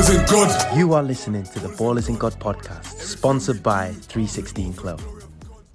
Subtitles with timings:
[0.00, 0.78] Ballers in God.
[0.78, 4.98] You are listening to the Ballers in God podcast, sponsored by 316 Club.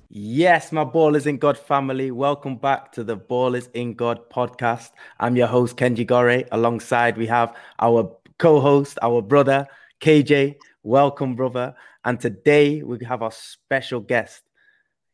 [0.10, 4.94] Yes, my Ballers in God family, welcome back to the Ballers in God podcast.
[5.20, 6.44] I'm your host, Kenji Gore.
[6.52, 9.68] Alongside, we have our co host, our brother,
[10.02, 10.56] KJ.
[10.82, 11.76] Welcome, brother.
[12.04, 14.42] And today we have our special guest.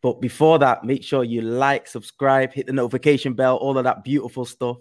[0.01, 4.05] But before that, make sure you like, subscribe, hit the notification bell, all of that
[4.05, 4.77] beautiful stuff.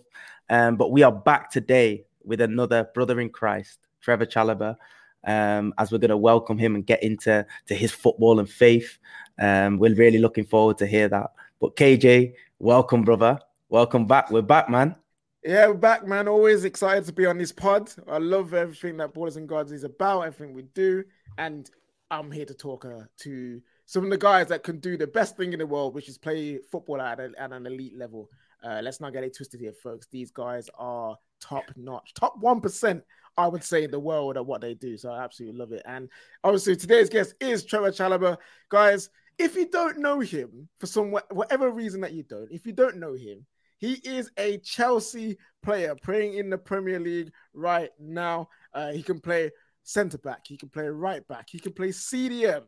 [0.49, 4.77] Um, but we are back today with another brother in Christ, Trevoh Chalobah,
[5.25, 8.99] um, as we're going to welcome him and get into to his football and faith.
[9.39, 11.33] Um, we're really looking forward to hear that.
[11.61, 13.39] But KJ, welcome, brother.
[13.69, 14.31] Welcome back.
[14.31, 14.97] We're back, man.
[15.45, 16.29] Yeah, we're back, man.
[16.29, 17.91] Always excited to be on this pod.
[18.09, 21.05] I love everything that Ballers and Gods is about, everything we do.
[21.39, 21.71] And
[22.11, 25.37] I'm here to talk uh, to some of the guys that can do the best
[25.37, 28.29] thing in the world, which is play football at, a, at an elite level.
[28.63, 30.07] Uh, let's not get it twisted here, folks.
[30.11, 33.03] These guys are top notch, top 1%,
[33.37, 34.97] I would say, in the world at what they do.
[34.97, 35.83] So I absolutely love it.
[35.87, 36.09] And
[36.45, 38.37] obviously, today's guest is Trevoh Chalobah.
[38.69, 42.73] Guys, if you don't know him for some whatever reason that you don't, if you
[42.73, 43.47] don't know him,
[43.79, 48.49] he is a Chelsea player playing in the Premier League right now.
[48.75, 49.51] Uh, he can play
[49.83, 52.65] centre back, he can play right back, he can play CDM.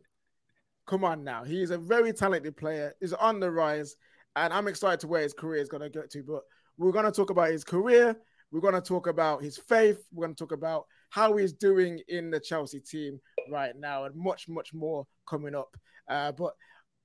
[0.86, 2.94] Come on now, he's a very talented player.
[2.98, 3.94] He's on the rise,
[4.34, 6.22] and I'm excited to where his career is going to get to.
[6.22, 6.42] But
[6.78, 8.16] we're going to talk about his career.
[8.52, 10.04] We're going to talk about his faith.
[10.12, 13.18] We're going to talk about how he's doing in the Chelsea team
[13.50, 15.74] right now, and much, much more coming up.
[16.08, 16.52] Uh, but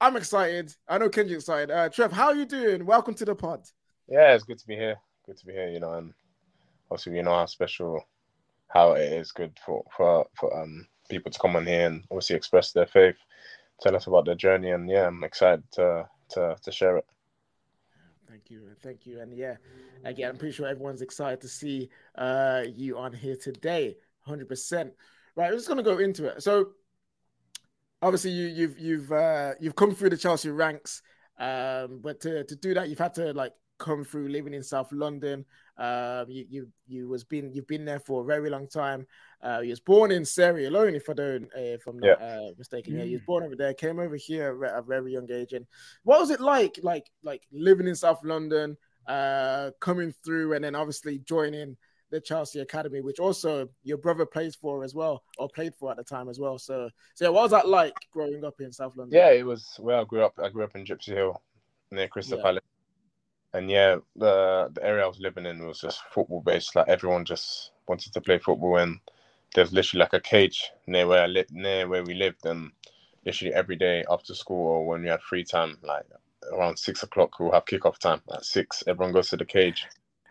[0.01, 0.75] I'm excited.
[0.87, 1.71] I know Kenji's excited.
[1.71, 2.85] Uh, Trev, how are you doing?
[2.85, 3.61] Welcome to the pod.
[4.09, 4.97] Yeah, it's good to be here.
[5.25, 5.69] Good to be here.
[5.69, 6.13] You know, and
[6.91, 8.03] obviously you know how special,
[8.67, 12.35] how it is good for for for um people to come on here and obviously
[12.35, 13.15] express their faith,
[13.81, 17.05] tell us about their journey, and yeah, I'm excited to to to share it.
[18.29, 19.55] Thank you, thank you, and yeah,
[20.03, 24.91] again, I'm pretty sure everyone's excited to see uh you on here today, hundred percent.
[25.35, 26.43] Right, we're just gonna go into it.
[26.43, 26.71] So,
[28.01, 31.01] obviously, you, you've you've uh, you've come through the Chelsea ranks,
[31.39, 34.91] um, but to to do that, you've had to like come through living in South
[34.91, 35.45] London.
[35.77, 39.05] Um, you you you was been you've been there for a very long time.
[39.43, 42.25] Uh, you was born in Sierra Leone, if I don't uh, if I'm not yeah.
[42.25, 42.97] uh, mistaken.
[42.97, 43.73] Yeah, you was born over there.
[43.73, 45.53] Came over here at a very young age.
[45.53, 45.65] And
[46.03, 48.77] what was it like, like like living in South London,
[49.07, 51.77] uh, coming through, and then obviously joining
[52.09, 55.97] the Chelsea Academy, which also your brother plays for as well, or played for at
[55.97, 56.57] the time as well.
[56.57, 59.19] So, so yeah, what was that like growing up in South London?
[59.19, 60.39] Yeah, it was where I grew up.
[60.41, 61.39] I grew up in Gypsy Hill,
[61.91, 62.43] near Crystal yeah.
[62.43, 62.63] Palace
[63.57, 66.75] and yeah, the the area I was living in was just football based.
[66.75, 68.99] Like everyone just wanted to play football, and
[69.55, 72.71] there's literally like a cage near where I lived, near where we lived, and
[73.25, 76.05] literally every day after school or when we had free time, like
[76.53, 78.83] around six o'clock, we'll have kickoff time at six.
[78.85, 79.87] Everyone goes to the cage,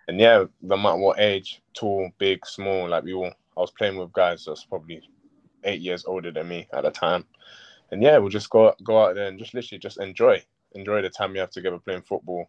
[0.07, 3.99] and yeah, no matter what age, tall, big, small, like we all, I was playing
[3.99, 5.03] with guys that's probably
[5.65, 7.25] eight years older than me at the time,
[7.91, 10.41] and yeah, we'll just go go out there and just literally just enjoy
[10.77, 12.47] enjoy the time we have together playing football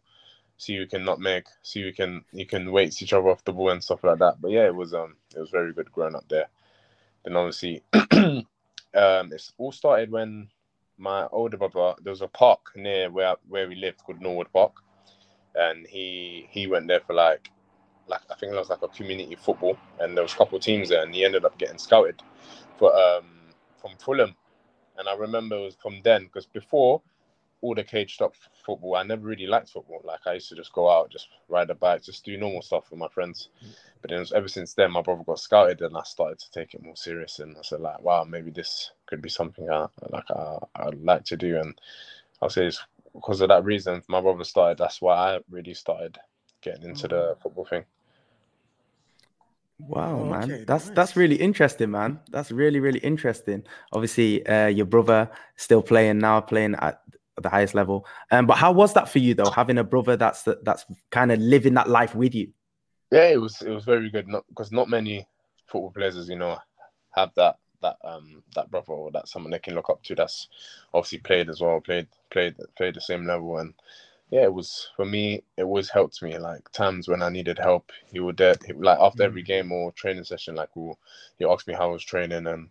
[0.58, 3.54] see who can not make, see who can you can weight each other off the
[3.54, 4.42] ball and stuff like that.
[4.42, 6.48] But yeah, it was um it was very good growing up there.
[7.24, 8.46] Then obviously, um,
[8.94, 10.50] it's all started when
[10.98, 14.74] my older brother there was a park near where where we lived called Norwood Park,
[15.56, 17.52] and he he went there for like
[18.08, 20.90] like I think it was like a community football, and there was a couple teams
[20.90, 22.22] there, and he ended up getting scouted
[22.78, 23.26] for um
[23.82, 24.36] from Fulham,
[24.98, 27.02] and I remember it was from then because before
[27.62, 28.36] all the cage stop
[28.66, 28.96] football.
[28.96, 30.02] I never really liked football.
[30.04, 32.90] Like I used to just go out, just ride a bike, just do normal stuff
[32.90, 33.50] with my friends.
[33.66, 33.76] Mm.
[34.02, 36.84] But then ever since then, my brother got scouted, and I started to take it
[36.84, 37.40] more serious.
[37.40, 40.30] And I said, like, wow, maybe this could be something I like.
[40.30, 41.58] I, I'd like to do.
[41.58, 41.80] And
[42.42, 44.04] I'll say it's because of that reason.
[44.08, 44.78] My brother started.
[44.78, 46.18] That's why I really started
[46.62, 47.42] getting into the mm.
[47.42, 47.86] football thing.
[49.80, 50.96] Wow, man, that's nice.
[50.96, 52.20] that's really interesting, man.
[52.32, 53.64] That's really really interesting.
[53.94, 57.00] Obviously, uh, your brother still playing now, playing at
[57.38, 58.06] at the highest level.
[58.32, 61.40] Um, but how was that for you though, having a brother that's that's kind of
[61.40, 62.52] living that life with you?
[63.12, 64.28] Yeah, it was it was very good.
[64.28, 65.28] Not because not many
[65.68, 66.58] football players, as you know,
[67.12, 70.16] have that that um that brother or that someone they can look up to.
[70.16, 70.48] That's
[70.94, 73.74] obviously played as well, played played played the same level, and
[74.30, 75.44] yeah, it was for me.
[75.58, 76.38] It always helped me.
[76.38, 79.48] Like times when I needed help, he would uh, like after every mm.
[79.48, 80.98] game or training session, like we'll,
[81.40, 82.70] he asked me how I was training and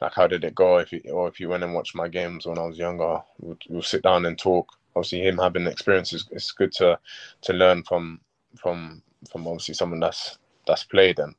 [0.00, 0.78] like how did it go?
[0.78, 3.58] If you or if you went and watched my games when I was younger we'll,
[3.68, 4.72] we'll sit down and talk.
[4.96, 6.98] Obviously him having experiences it's good to
[7.42, 8.20] to learn from
[8.56, 11.18] from from obviously someone that's that's played.
[11.18, 11.34] And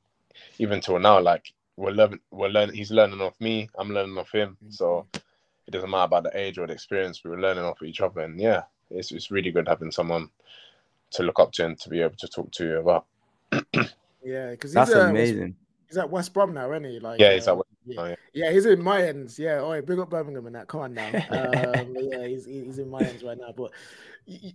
[0.59, 4.31] even till now like we're learning we're learning he's learning off me I'm learning off
[4.31, 4.57] him.
[4.63, 4.71] Mm-hmm.
[4.71, 8.01] so it doesn't matter about the age or the experience we are learning off each
[8.01, 8.21] other.
[8.21, 10.29] And yeah it's it's really good having someone
[11.11, 13.05] to look up to and to be able to talk to you about.
[14.23, 15.55] Yeah because that's amazing.
[15.87, 16.99] he's at West Brom now, isn't he?
[16.99, 17.99] Like, yeah, he's uh, at West yeah.
[18.01, 18.15] Oh, yeah.
[18.33, 19.37] yeah, he's in my ends.
[19.39, 20.67] Yeah, oh, yeah, big up Birmingham and that.
[20.67, 21.09] Come on now.
[21.31, 23.53] Um, yeah, he's he's in my ends right now.
[23.55, 23.71] But
[24.25, 24.51] you, you-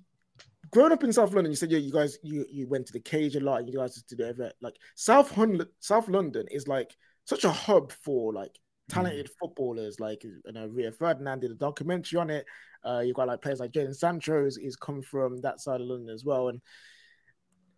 [0.73, 3.00] growing up in South London, you said yeah, you guys you you went to the
[3.00, 4.52] cage a lot, and you guys do everything.
[4.61, 8.52] Like South London, South London is like such a hub for like
[8.88, 9.99] talented footballers.
[10.00, 12.46] Like you know, Rio Ferdinand did a documentary on it.
[12.84, 15.87] Uh, you got like players like Jadon Sancho is, is come from that side of
[15.88, 16.61] London as well, and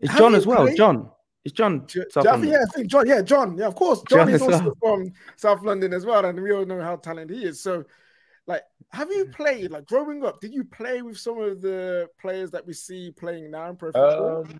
[0.00, 0.64] It's John as well.
[0.64, 1.10] played- John.
[1.48, 1.86] It's John.
[1.86, 2.50] J- South John- London.
[2.50, 3.06] yeah, I think John.
[3.06, 3.56] Yeah, John.
[3.56, 4.02] Yeah, of course.
[4.02, 4.74] John, John is also well.
[4.82, 7.58] from South London as well, and we all know how talented he is.
[7.62, 7.84] So,
[8.46, 10.42] like, have you played like growing up?
[10.42, 13.92] Did you play with some of the players that we see playing now in pro
[13.92, 14.44] football?
[14.46, 14.58] Um,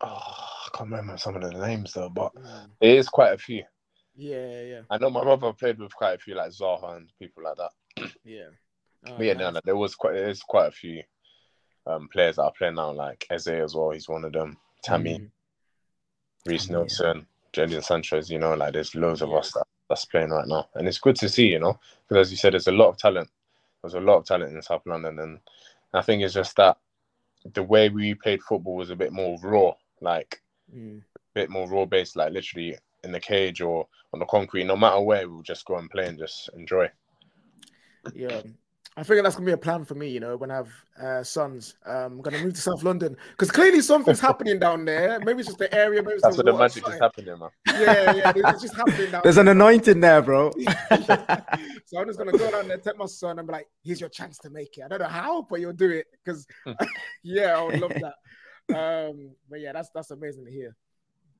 [0.00, 3.38] oh, I can't remember some of the names though, but Mm, it is quite a
[3.38, 3.62] few.
[4.16, 7.44] yeah, yeah, I know my brother played with quite a few like Zaha and people
[7.44, 8.10] like that.
[8.24, 8.48] yeah.
[9.06, 11.04] Oh, But yeah, no, no, there was quite there's quite a few
[11.86, 13.90] um players that are playing now, like Eze as well.
[13.90, 14.56] He's one of them.
[14.82, 15.30] Tammy, Mm.
[16.46, 16.80] Reece Tammy, yeah.
[16.80, 18.30] Nelson, Jadon Sanchez.
[18.30, 21.16] You know, like there's loads of us that, that's playing right now, and it's good
[21.16, 21.48] to see.
[21.48, 21.78] You know,
[22.08, 23.30] because as you said, there's a lot of talent.
[23.82, 25.38] There's a lot of talent in South London, and
[25.92, 26.78] I think it's just that
[27.52, 30.40] the way we played football was a bit more raw, like
[30.74, 31.02] Mm.
[31.02, 34.64] a bit more raw based, like literally in the cage or on the concrete.
[34.64, 36.90] No matter where, we'll just go and play and just enjoy.
[38.14, 38.40] Yeah.
[38.96, 40.68] I figure that's gonna be a plan for me, you know, when I have
[41.02, 41.74] uh, sons.
[41.84, 45.18] Um, I'm gonna move to South London because clearly something's happening down there.
[45.18, 46.00] Maybe it's just the area.
[46.00, 47.48] Maybe it's That's the where the magic is happening, man.
[47.66, 50.52] Yeah, yeah, it's just happening down There's an anointing there, bro.
[51.86, 54.10] so I'm just gonna go down there, take my son, and be like, "Here's your
[54.10, 56.46] chance to make it." I don't know how, but you'll do it because,
[57.24, 58.14] yeah, I would love that.
[58.72, 60.76] Um, but yeah, that's that's amazing to hear.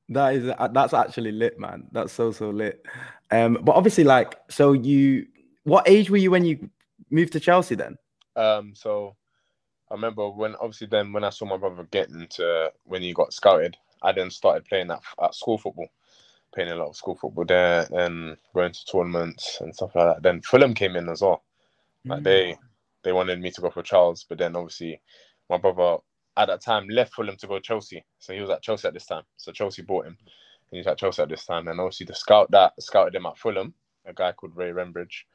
[0.09, 1.87] That is uh, that's actually lit, man.
[1.93, 2.85] That's so so lit.
[3.31, 5.27] Um, but obviously, like, so you,
[5.63, 6.69] what age were you when you
[7.15, 7.75] moved to Chelsea?
[7.75, 7.97] Then.
[8.35, 9.15] Um, so
[9.89, 13.33] I remember when obviously then when I saw my brother getting to when he got
[13.33, 15.89] scouted, I then started playing at, at school football,
[16.53, 20.23] playing a lot of school football there and going to tournaments and stuff like that.
[20.23, 21.43] Then Fulham came in as well.
[22.07, 22.23] Like Mm.
[22.23, 22.57] they
[23.03, 24.99] they wanted me to go for Charles, but then obviously
[25.49, 25.97] my brother
[26.37, 28.03] at that time left Fulham to go to Chelsea.
[28.19, 29.23] So he was at Chelsea at this time.
[29.37, 30.17] So Chelsea bought him.
[30.71, 31.67] And he's at Chelsea at this time.
[31.67, 33.73] And obviously the scout that scouted him at Fulham,
[34.05, 35.25] a guy called Ray Rembridge,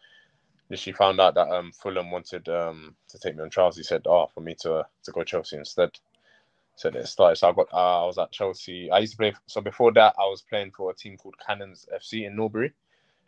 [0.71, 3.77] literally found out that um Fulham wanted um to take me on Charles.
[3.77, 5.91] He said, Oh, for me to to go Chelsea instead.
[6.77, 7.37] So it started.
[7.37, 8.91] So I got uh, I was at Chelsea.
[8.91, 11.87] I used to play so before that I was playing for a team called Cannons
[11.95, 12.73] FC in Norbury.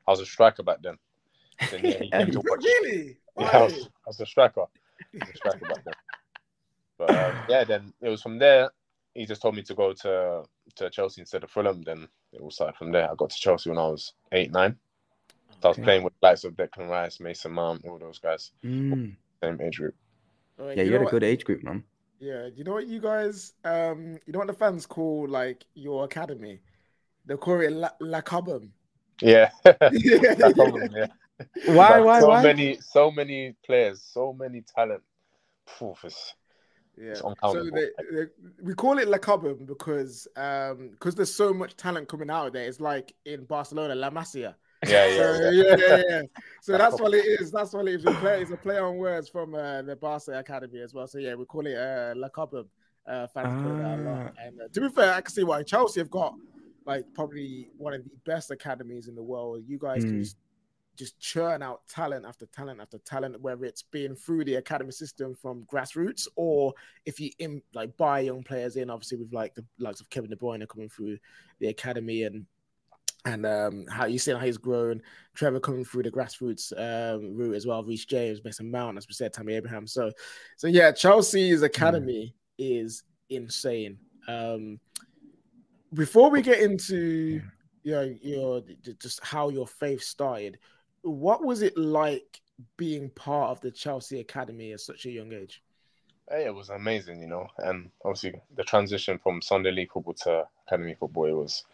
[0.08, 0.96] I was a striker back then.
[1.70, 3.18] Then, yeah, he came to watch- Really?
[3.38, 4.64] yeah, I was, I was a striker.
[5.12, 5.94] Was a striker back then.
[6.98, 8.70] But um, yeah, then it was from there.
[9.14, 10.44] He just told me to go to
[10.76, 11.82] to Chelsea instead of Fulham.
[11.82, 13.10] Then it all started from there.
[13.10, 14.76] I got to Chelsea when I was eight, nine.
[15.62, 15.84] So I was Okay.
[15.84, 19.16] playing with the likes of Declan Rice, Mason Mount, all those guys, Mm.
[19.42, 19.94] same age group.
[20.58, 21.84] Oh, Yeah, you you know had a what- good age group, man.
[22.18, 26.04] Yeah, you know what you guys, um, you know what the fans call like your
[26.04, 26.60] academy?
[27.26, 28.72] They call it La, La Cobham.
[29.20, 29.50] Yeah,
[29.92, 30.90] yeah, that's problem.
[30.92, 31.06] Yeah,
[31.66, 31.98] Why?
[31.98, 32.20] Like, Why?
[32.20, 32.42] so why?
[32.42, 35.02] many, so many players, so many talent.
[35.66, 36.34] Phew, it's-
[36.96, 37.12] Yeah.
[37.12, 38.26] It's So they, they,
[38.62, 42.52] we call it La Cobham because um because there's so much talent coming out of
[42.52, 42.66] there.
[42.68, 44.54] It's like in Barcelona, La Masia.
[44.86, 46.02] Yeah, yeah, So, yeah.
[46.08, 46.22] yeah.
[46.60, 47.50] So That's what it is.
[47.50, 48.04] That's what it is.
[48.04, 51.06] We play, it's a play on words from uh, the Barca Academy as well.
[51.06, 52.68] So yeah, we call it uh, La Cobham.
[53.06, 54.32] Uh, fans call it that a lot.
[54.38, 54.42] Ah.
[54.44, 56.34] And uh, to be fair, I can see why Chelsea have got
[56.86, 59.62] like probably one of the best academies in the world.
[59.66, 60.20] You guys can Mm.
[60.20, 60.36] just,
[60.96, 65.34] just churn out talent after talent after talent, whether it's being through the academy system
[65.34, 66.74] from grassroots or
[67.06, 70.28] if you in like buy young players in, obviously with like the likes of Kevin
[70.30, 71.16] De Bruyne coming through
[71.60, 72.44] the academy and
[73.24, 75.00] and um, how you see how he's grown.
[75.36, 77.84] Trevoh coming through the grassroots um, route as well.
[77.84, 79.86] Reece James, Mason Mount, as we said, Tammy Abraham.
[79.86, 80.10] So,
[80.56, 83.98] so yeah, Chelsea's academy is insane.
[84.28, 84.78] Um,
[85.94, 87.40] before we get into
[87.82, 88.62] you know, your
[88.98, 90.58] just how your faith started,
[91.02, 92.40] what was it like
[92.76, 95.62] being part of the Chelsea academy at such a young age?
[96.30, 100.44] Hey, it was amazing, you know, and obviously the transition from Sunday league football to
[100.66, 101.64] academy football, it was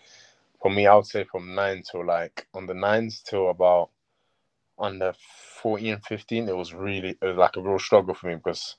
[0.61, 0.87] for me.
[0.87, 3.91] I would say from nine to like on the nines till about
[4.79, 5.15] under
[5.63, 8.77] 14, 15, it was really it was like a real struggle for me because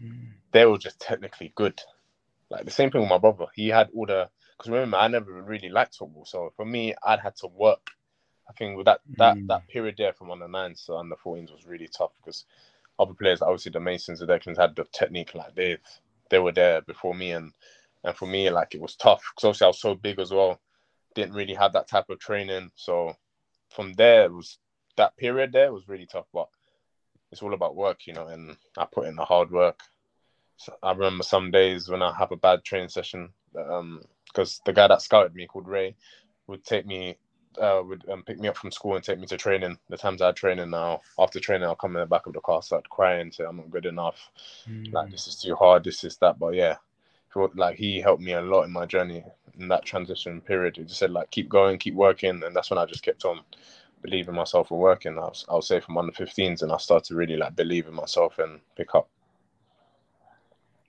[0.00, 0.38] Mm.
[0.52, 1.80] they were just technically good.
[2.50, 3.46] Like the same thing with my brother.
[3.54, 7.20] He had all the because remember I never really liked football, so for me I'd
[7.20, 7.86] had to work.
[8.48, 9.48] I think with that that Mm.
[9.48, 12.44] that period there from under nines to under 14s was really tough because
[12.98, 15.78] other players, obviously the Masons, the Declans had the technique like they
[16.30, 17.52] they were there before me, and
[18.04, 20.60] and for me like it was tough because obviously I was so big as well,
[21.18, 22.70] didn't really have that type of training.
[22.74, 23.14] So
[23.70, 24.58] from there it was
[24.96, 26.48] that period there was really tough, but
[27.30, 29.80] it's all about work, you know, and I put in the hard work.
[30.56, 34.72] So I remember some days when I have a bad training session, Um, because the
[34.72, 35.96] guy that scouted me called Ray
[36.46, 37.16] would take me
[37.58, 39.78] uh, would um, pick me up from school and take me to training.
[39.88, 42.40] The times I had training now, after training, I'll come in the back of the
[42.40, 44.30] car, start crying, say I'm not good enough.
[44.68, 44.92] Mm.
[44.92, 46.38] Like this is too hard, this is that.
[46.38, 46.76] But yeah,
[47.54, 49.24] like he helped me a lot in my journey
[49.58, 50.76] in that transition period.
[50.76, 53.40] He just said like keep going, keep working, and that's when I just kept on
[54.02, 55.18] believing myself and working.
[55.18, 57.94] I was, I'll say from under 15s, and I started to really like believe in
[57.94, 59.08] myself and pick up.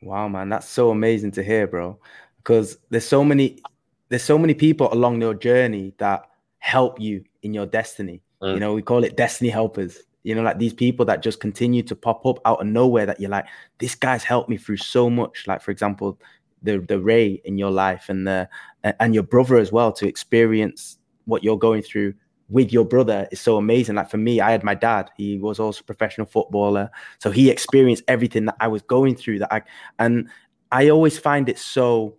[0.01, 1.97] Wow, man, that's so amazing to hear, bro.
[2.37, 3.61] Because there's so many,
[4.07, 8.21] there's so many people along your journey that help you in your destiny.
[8.41, 8.53] Mm.
[8.53, 9.99] You know, we call it destiny helpers.
[10.23, 13.19] You know, like these people that just continue to pop up out of nowhere that
[13.19, 13.45] you're like,
[13.79, 15.47] this guy's helped me through so much.
[15.47, 16.19] Like, for example,
[16.63, 18.49] the the Ray in your life and the
[18.83, 22.13] and your brother as well to experience what you're going through
[22.49, 23.95] with your brother is so amazing.
[23.95, 25.11] Like for me, I had my dad.
[25.15, 26.89] He was also a professional footballer,
[27.19, 29.39] so he experienced everything that I was going through.
[29.39, 29.61] That I
[29.99, 30.29] and
[30.71, 32.15] I always find it so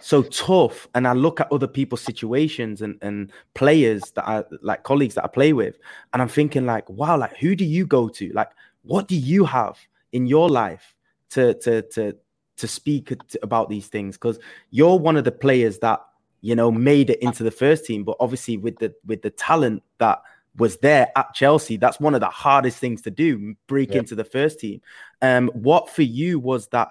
[0.00, 0.88] so tough.
[0.94, 5.24] And I look at other people's situations and and players that I like colleagues that
[5.24, 5.78] I play with,
[6.12, 8.32] and I'm thinking like, wow, like who do you go to?
[8.32, 8.50] Like,
[8.82, 9.78] what do you have
[10.12, 10.94] in your life
[11.30, 12.16] to to to
[12.60, 13.12] to speak
[13.42, 14.16] about these things?
[14.16, 14.38] Because
[14.70, 16.00] you're one of the players that
[16.40, 18.04] you know, made it into the first team.
[18.04, 20.22] But obviously, with the with the talent that
[20.56, 24.24] was there at Chelsea, that's one of the hardest things to do, break into the
[24.24, 24.80] first team.
[25.22, 26.88] Um, what for you was that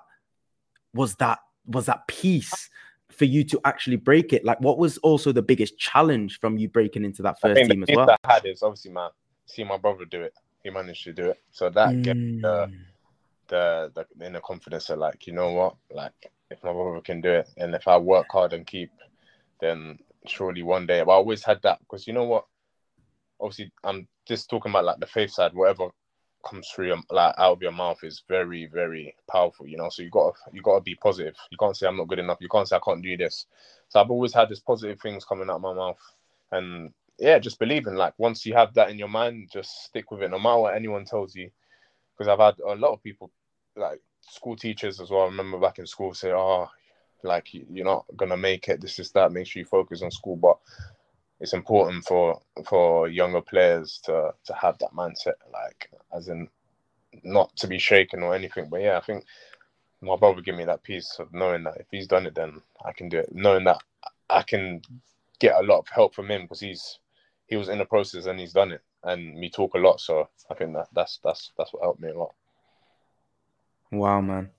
[0.93, 2.69] was that was that piece
[3.09, 4.45] for you to actually break it?
[4.45, 7.89] Like, what was also the biggest challenge from you breaking into that first team as
[7.95, 8.05] well?
[8.05, 9.09] That I had is obviously my
[9.45, 10.33] see my brother do it.
[10.63, 12.03] He managed to do it, so that mm.
[12.03, 12.71] gave the,
[13.49, 17.31] the the inner confidence of like, you know what, like if my brother can do
[17.31, 18.91] it, and if I work hard and keep
[19.59, 21.03] then surely one day.
[21.03, 22.45] But I always had that because you know what?
[23.39, 25.53] Obviously, I'm just talking about like the faith side.
[25.53, 25.89] Whatever
[26.45, 29.67] comes through like out of your mouth is very, very powerful.
[29.67, 31.35] You know, so you got you got to be positive.
[31.51, 32.39] You can't say I'm not good enough.
[32.41, 33.45] You can't say I can't do this.
[33.89, 35.99] So I've always had this positive things coming out of my mouth,
[36.51, 37.95] and yeah, just believing.
[37.95, 40.75] Like once you have that in your mind, just stick with it, no matter what
[40.75, 41.49] anyone tells you.
[42.17, 43.31] Because I've had a lot of people,
[43.75, 45.21] like school teachers as well.
[45.21, 46.69] I remember back in school say, "Oh,
[47.23, 48.81] like you're not gonna make it.
[48.81, 49.31] This is that.
[49.31, 50.57] Make sure you focus on school, but
[51.39, 56.47] it's important for for younger players to to have that mindset, like as in
[57.23, 58.69] not to be shaken or anything.
[58.69, 59.25] But yeah, I think
[60.01, 62.93] my brother gave me that piece of knowing that if he's done it, then I
[62.93, 63.29] can do it.
[63.33, 63.81] Knowing that
[64.29, 64.81] I can
[65.39, 66.99] get a lot of help from him because he's
[67.47, 69.99] he was in the process and he's done it, and we talk a lot.
[69.99, 72.33] So I think that that's that's that's what helped me a lot.
[73.91, 74.49] Wow, man,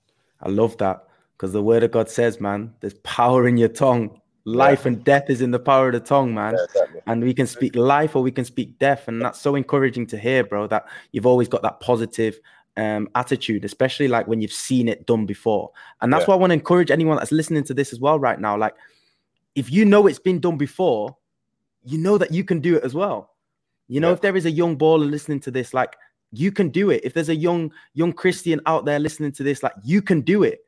[0.41, 1.07] I love that
[1.37, 4.21] because the word of God says, man, there's power in your tongue.
[4.43, 4.89] Life yeah.
[4.89, 6.55] and death is in the power of the tongue, man.
[6.55, 7.01] Yeah, exactly.
[7.05, 9.07] And we can speak life or we can speak death.
[9.07, 12.39] And that's so encouraging to hear, bro, that you've always got that positive
[12.75, 15.71] um, attitude, especially like when you've seen it done before.
[16.01, 16.27] And that's yeah.
[16.29, 18.57] why I want to encourage anyone that's listening to this as well right now.
[18.57, 18.75] Like,
[19.55, 21.15] if you know it's been done before,
[21.83, 23.31] you know that you can do it as well.
[23.87, 25.97] You know, if there is a young baller listening to this, like
[26.31, 27.01] you can do it.
[27.03, 30.43] If there's a young young Christian out there listening to this, like you can do
[30.43, 30.65] it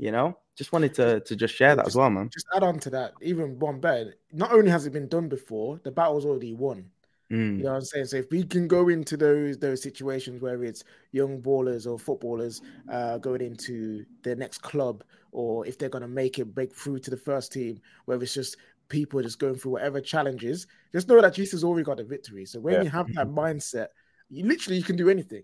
[0.00, 0.36] you know?
[0.56, 2.28] Just wanted to to just share that just, as well man.
[2.30, 4.14] just add on to that even one better.
[4.32, 6.90] Not only has it been done before the battle's already won.
[7.30, 7.58] Mm.
[7.58, 8.06] you know what i'm saying?
[8.06, 12.60] So if we can go into those those situations where it's young ballers or footballers
[12.90, 16.98] uh, going into their next club or if they're going to make it break through
[16.98, 18.56] to the first team where it's just
[18.88, 22.44] people just going through whatever challenges just know that jesus already got the victory.
[22.44, 22.82] So when yeah.
[22.82, 23.88] you have that mindset
[24.30, 25.42] you literally you can do anything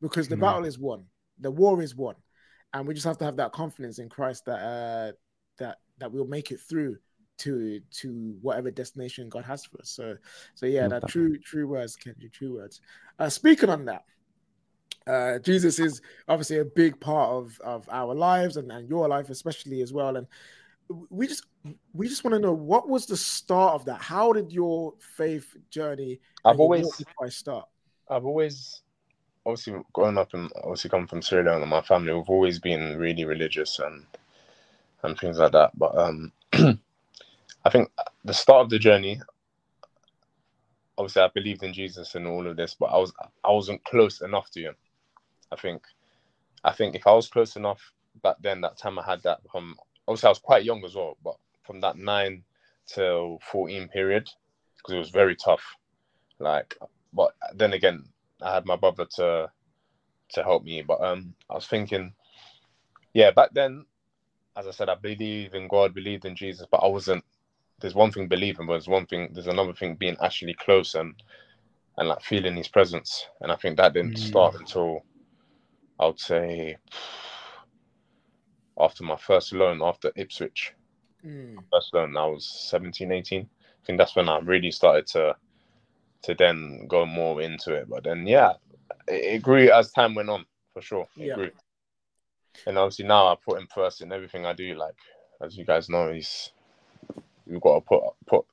[0.00, 0.40] because the mm.
[0.40, 1.04] battle is won
[1.38, 2.14] the war is won
[2.74, 5.12] and we just have to have that confidence in Christ that uh,
[5.58, 6.96] that that we'll make it through
[7.38, 9.90] to to whatever destination God has for us.
[9.90, 10.16] So
[10.54, 12.80] so yeah, that true true words, Kenji, true words.
[13.18, 14.04] Uh, speaking on that,
[15.06, 19.30] uh, Jesus is obviously a big part of of our lives and, and your life
[19.30, 20.16] especially as well.
[20.16, 20.26] And
[21.10, 21.44] we just
[21.92, 24.00] we just want to know what was the start of that?
[24.00, 26.20] How did your faith journey?
[26.44, 26.88] I've always
[27.22, 27.68] I start.
[28.12, 28.82] I've always
[29.44, 32.96] obviously growing up and obviously coming from Sierra Leone and my family, we've always been
[32.98, 34.06] really religious and
[35.02, 35.76] and things like that.
[35.76, 37.90] But um, I think
[38.24, 39.20] the start of the journey,
[40.96, 43.12] obviously, I believed in Jesus and all of this, but I was
[43.44, 44.76] I wasn't close enough to him.
[45.50, 45.82] I think,
[46.64, 47.92] I think if I was close enough
[48.22, 49.76] back then, that time I had that from
[50.06, 52.44] obviously I was quite young as well, but from that nine
[52.86, 54.28] till fourteen period,
[54.76, 55.62] because it was very tough.
[56.38, 56.76] Like,
[57.12, 58.04] but then again,
[58.40, 59.50] I had my brother to
[60.30, 60.82] to help me.
[60.82, 62.12] But um, I was thinking,
[63.14, 63.84] yeah, back then,
[64.56, 67.24] as I said, I believe in God, believed in Jesus, but I wasn't.
[67.80, 69.30] There's one thing believing, but there's one thing.
[69.32, 71.14] There's another thing being actually close and
[71.98, 73.26] and like feeling His presence.
[73.40, 74.18] And I think that didn't mm.
[74.18, 75.04] start until
[75.98, 76.76] I would say
[78.78, 80.72] after my first loan after Ipswich.
[81.24, 81.56] Mm.
[81.72, 83.42] First loan, I was 17, 18.
[83.42, 85.36] I think that's when I really started to
[86.22, 87.88] to then go more into it.
[87.88, 88.52] But then, yeah,
[89.08, 91.06] it, it grew as time went on for sure.
[91.16, 91.34] It Yeah.
[91.34, 91.50] grew.
[92.66, 94.74] And obviously now I put him first in everything I do.
[94.74, 94.94] Like
[95.40, 96.50] as you guys know, he's
[97.46, 98.44] we've got to put put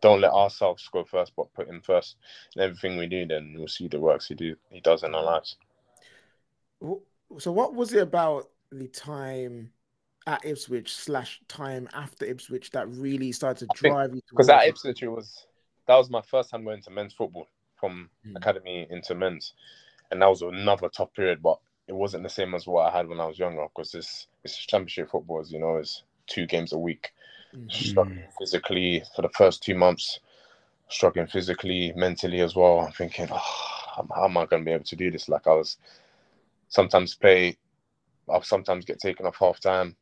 [0.00, 2.16] don't let ourselves go first, but put him first
[2.54, 3.26] in everything we do.
[3.26, 5.56] Then we'll see the works he do he does in our lives.
[7.38, 9.70] So, what was it about the time
[10.26, 14.20] at Ipswich slash time after Ipswich that really started to I think- drive you?
[14.30, 14.66] Because at?
[14.66, 15.46] Ipswich, it was
[15.86, 18.36] that was my first time going to men's football from Mm.
[18.36, 19.54] academy into men's,
[20.10, 21.42] and that was another tough period.
[21.42, 21.58] But
[21.88, 23.66] it wasn't the same as what I had when I was younger.
[23.68, 27.12] Because this this championship football, as you know, is two games a week.
[27.54, 27.70] Mhm.
[27.70, 30.20] Struggling physically for the first two months,
[30.88, 32.80] struggling physically, mentally as well.
[32.80, 33.36] I'm thinking, oh,
[33.96, 35.28] how how am I going to be able to do this?
[35.28, 35.78] Like I was
[36.68, 37.58] sometimes play,
[38.28, 39.96] I'll sometimes get taken off half time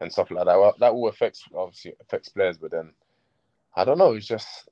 [0.00, 0.58] and stuff like that.
[0.58, 2.92] Well, that all affects obviously affects players, but then
[3.76, 4.14] I don't know.
[4.14, 4.68] It's just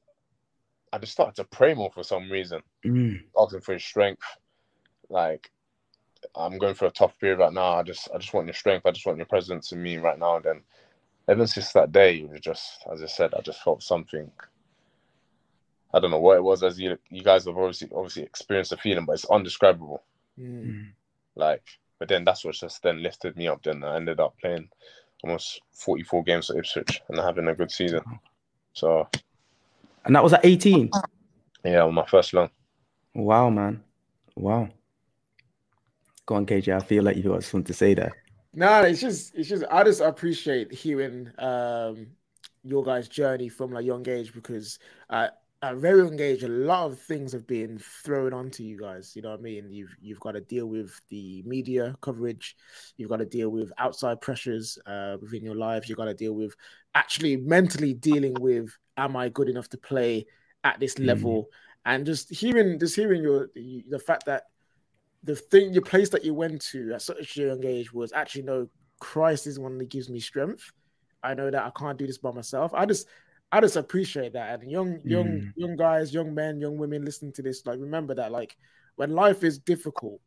[0.96, 3.22] I just started to pray more for some reason, Mm.
[3.38, 4.22] asking for his strength.
[5.10, 5.50] Like
[6.34, 7.74] I'm going through a tough period right now.
[7.74, 8.86] I just I just want your strength.
[8.86, 10.36] I just want your presence in me right now.
[10.36, 10.62] And then
[11.28, 14.30] ever since that day, it was just as I said, I just felt something.
[15.92, 16.62] I don't know what it was.
[16.62, 20.02] As you you guys have obviously obviously experienced the feeling, but it's undescribable.
[20.40, 20.64] Mm.
[20.64, 20.92] Mm.
[21.34, 21.64] Like,
[21.98, 23.62] but then that's what just then lifted me up.
[23.62, 24.70] Then I ended up playing
[25.22, 28.00] almost 44 games for Ipswich and having a good season.
[28.72, 29.06] So
[30.06, 30.90] And that was at 18.
[31.64, 32.48] yeah, on my first loan.
[33.14, 33.82] Wow, man.
[34.36, 34.68] Wow.
[36.26, 36.75] Go on, KJ.
[36.75, 38.12] I feel like you got something to say there.
[38.54, 42.06] No, it's just it's just I just appreciate hearing um
[42.62, 44.78] your guys' journey from a young age because
[45.10, 45.28] uh,
[45.62, 49.14] at a very young age, a lot of things have been thrown onto you guys.
[49.14, 49.70] You know what I mean?
[49.70, 52.56] You've you've got to deal with the media coverage,
[52.96, 56.34] you've got to deal with outside pressures uh, within your lives, you've got to deal
[56.34, 56.54] with
[56.94, 60.26] actually mentally dealing with am I good enough to play
[60.64, 61.06] at this Mm.
[61.06, 61.49] level?
[61.84, 64.44] And just hearing just hearing your the fact that
[65.23, 68.42] the thing, your place that you went to at such a young age was actually
[68.42, 68.68] no,
[69.00, 70.71] Christ is one that gives me strength.
[71.23, 72.73] I know that I can't do this by myself.
[72.75, 73.08] I just,
[73.50, 74.60] I just appreciate that.
[74.60, 75.52] And young, young, Mm.
[75.56, 78.56] young guys, young men, young women listening to this, like remember that, like
[78.97, 80.21] when life is difficult,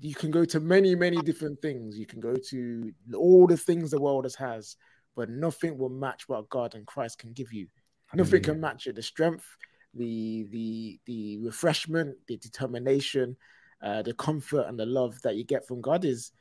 [0.00, 1.98] you can go to many, many different things.
[1.98, 4.76] You can go to all the things the world has
[5.14, 7.68] but nothing will match what God and Christ can give you.
[8.14, 8.96] Nothing can match it.
[8.96, 9.46] The strength,
[9.94, 13.36] the the the refreshment, the determination,
[13.82, 16.32] uh, the comfort and the love that you get from God is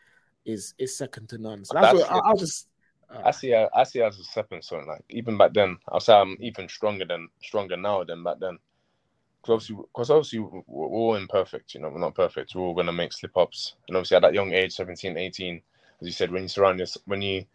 [0.45, 1.63] is is second to none.
[1.65, 2.67] So that's, That's what I, I'll just.
[3.09, 3.53] uh, I see.
[3.53, 4.87] I see as a stepping stone.
[4.87, 8.57] Like even back then, I'll say I'm even stronger than stronger now than back then.
[9.41, 11.73] Because obviously, because obviously we're we're all imperfect.
[11.73, 12.53] You know, we're not perfect.
[12.53, 13.75] We're all gonna make slip ups.
[13.87, 15.61] And obviously, at that young age, 17, 18,
[16.01, 17.45] as you said, when you surround this, when you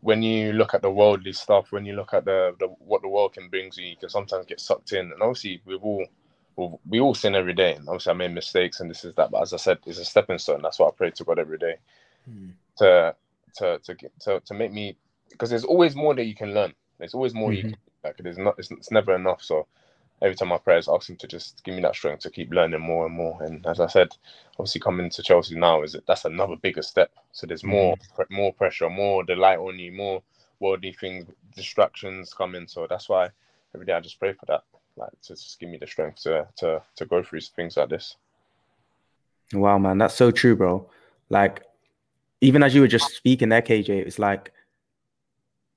[0.00, 3.08] when you look at the worldly stuff, when you look at the, the what the
[3.08, 5.12] world can bring to you, you can sometimes get sucked in.
[5.12, 6.06] And obviously, we've all
[6.86, 7.74] we all sin every day.
[7.74, 9.30] And obviously, I made mistakes, and this is that.
[9.30, 10.60] But as I said, it's a stepping stone.
[10.62, 11.76] That's what I pray to God every day
[12.24, 12.50] hmm.
[12.78, 13.14] to
[13.56, 14.96] to to get to, to make me
[15.30, 16.74] because there's always more that you can learn.
[16.98, 17.70] There's always more you Mhm.
[17.70, 19.42] can like there's not it's, it's never enough.
[19.42, 19.66] So
[20.22, 22.52] every time I pray, I ask him to just give me that strength to keep
[22.52, 23.42] learning more and more.
[23.42, 24.16] And as I said,
[24.58, 27.10] obviously coming to Chelsea now is that's another bigger step.
[27.32, 28.14] So there's more mm.
[28.14, 30.22] pre- more pressure, more the light on you, more
[30.60, 32.68] worldly things, distractions coming.
[32.68, 33.30] So that's why
[33.74, 34.62] every day I just pray for that,
[34.96, 38.16] like to just give me the strength to to to go through things like this.
[39.52, 40.88] Wow, man, that's so true, bro.
[41.28, 41.64] Like,
[42.40, 44.52] even as you were just speaking there, KJ, it's like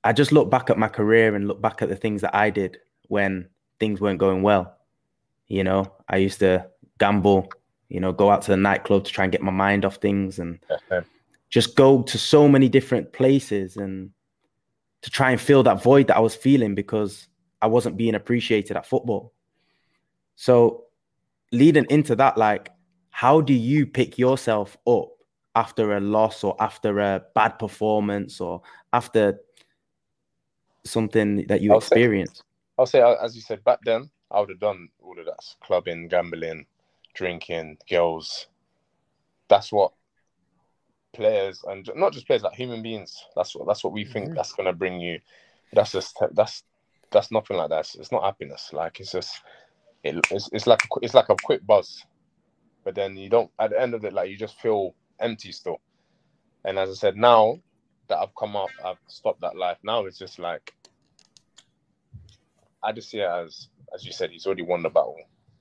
[0.03, 2.51] I just look back at my career and look back at the things that I
[2.51, 2.77] did
[3.07, 4.77] when things weren't going well.
[5.47, 6.67] You know, I used to
[6.99, 7.49] gamble,
[7.89, 10.39] you know, go out to the nightclub to try and get my mind off things
[10.39, 11.01] and uh-huh.
[11.49, 14.09] just go to so many different places and
[15.01, 17.27] to try and fill that void that I was feeling because
[17.61, 19.33] I wasn't being appreciated at football.
[20.35, 20.85] So,
[21.51, 22.71] leading into that, like,
[23.11, 25.09] how do you pick yourself up
[25.55, 28.61] after a loss or after a bad performance or
[28.91, 29.39] after
[30.83, 32.43] something that you I'll say- experience?
[32.77, 36.07] I'll say, as you said, back then, I would have done all of that clubbing,
[36.07, 36.65] gambling,
[37.13, 38.47] drinking, girls.
[39.47, 39.93] That's what
[41.13, 43.23] players and not just players, like human beings.
[43.35, 44.35] That's what that's what we think Mhm.
[44.35, 45.19] that's gonna bring you.
[45.71, 46.63] That's just that's
[47.11, 47.81] that's nothing like that.
[47.81, 48.73] It's, it's not happiness.
[48.73, 49.41] Like it's just
[50.03, 52.03] it, it's it's like a, it's like a quick buzz,
[52.83, 53.51] but then you don't.
[53.59, 55.79] At the end of it, like you just feel empty still.
[56.65, 57.59] And as I said, now
[58.07, 59.77] that I've come up, I've stopped that life.
[59.83, 60.73] Now it's just like
[62.85, 65.17] I just see it as, as you said, he's already won the battle.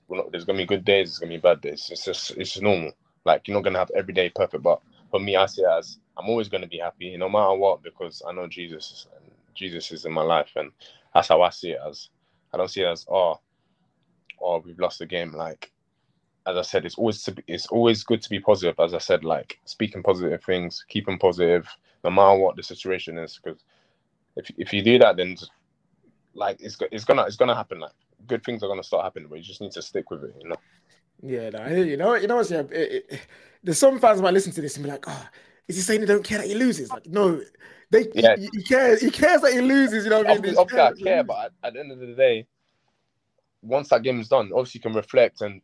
[0.09, 1.89] Not, there's gonna be good days, there's gonna be bad days.
[1.91, 2.93] It's just, it's just normal.
[3.25, 5.97] Like you're not gonna have every day perfect, but for me, I see it as
[6.17, 10.05] I'm always to be happy no matter what because I know Jesus and Jesus is
[10.05, 10.71] in my life, and
[11.13, 12.09] that's how I see it as.
[12.53, 13.39] I don't see it as oh,
[14.41, 15.33] oh we've lost the game.
[15.33, 15.71] Like
[16.47, 18.75] as I said, it's always to be, it's always good to be positive.
[18.79, 21.67] As I said, like speaking positive things, keeping positive,
[22.03, 23.39] no matter what the situation is.
[23.43, 23.61] Because
[24.35, 25.35] if if you do that, then
[26.35, 27.79] like it's it's gonna it's gonna happen.
[27.79, 27.91] Like
[28.27, 30.35] good things are gonna start happening, but you just need to stick with it.
[30.41, 30.55] You know.
[31.23, 32.63] Yeah, no, you know, you know what's yeah.
[32.71, 33.21] It, it,
[33.63, 35.27] there's some fans might listen to this and be like, "Oh,
[35.67, 37.41] is he saying he don't care that he loses?" Like, no,
[37.89, 38.35] they yeah.
[38.37, 39.01] he, he cares.
[39.01, 40.03] He cares that he loses.
[40.03, 40.57] You know what I mean?
[40.57, 42.47] Obviously, I care, but at, the end of the day,
[43.61, 45.61] once that game is done, obviously you can reflect and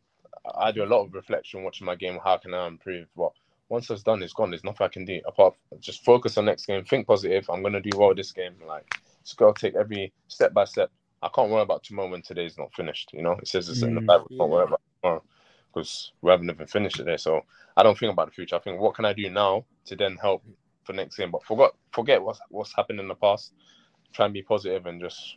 [0.56, 2.18] I do a lot of reflection watching my game.
[2.22, 3.06] How can I improve?
[3.16, 3.32] But
[3.68, 4.50] once it's done, it's gone.
[4.50, 6.84] There's nothing I can do apart just focus on next game.
[6.84, 7.48] Think positive.
[7.48, 8.54] I'm gonna do well this game.
[8.66, 8.92] Like
[9.24, 10.90] just gotta take every step by step.
[11.22, 13.10] I can't worry about tomorrow when today's not finished.
[13.12, 14.26] You know, it says it's mm, in the mm, Bible.
[14.30, 14.38] Yeah.
[14.38, 15.22] Can't worry about tomorrow
[15.72, 17.18] because we haven't even finished it there.
[17.18, 17.42] So
[17.76, 18.56] I don't think about the future.
[18.56, 20.42] I think what can I do now to then help
[20.84, 21.30] for next game.
[21.30, 23.52] But forget forget what's what's happened in the past.
[24.12, 25.36] Try and be positive and just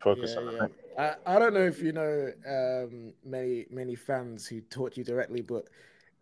[0.00, 1.14] focus yeah, on yeah.
[1.26, 5.42] I, I don't know if you know um, many many fans who taught you directly,
[5.42, 5.68] but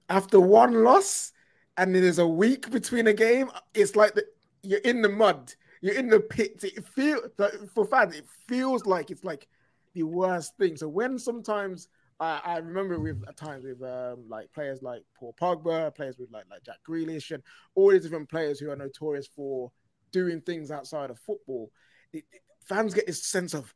[0.08, 1.32] after one loss
[1.76, 4.24] and there's a week between a game, it's like the,
[4.62, 6.60] you're in the mud, you're in the pit.
[6.62, 9.48] It feels like, for fans, it feels like it's like
[9.94, 10.76] the worst thing.
[10.76, 11.88] So when sometimes
[12.20, 16.30] I, I remember with at times with um, like players like Paul Pogba, players with
[16.32, 17.42] like like Jack Grealish, and
[17.74, 19.70] all these different players who are notorious for
[20.10, 21.70] doing things outside of football.
[22.12, 23.72] It, it, fans get this sense of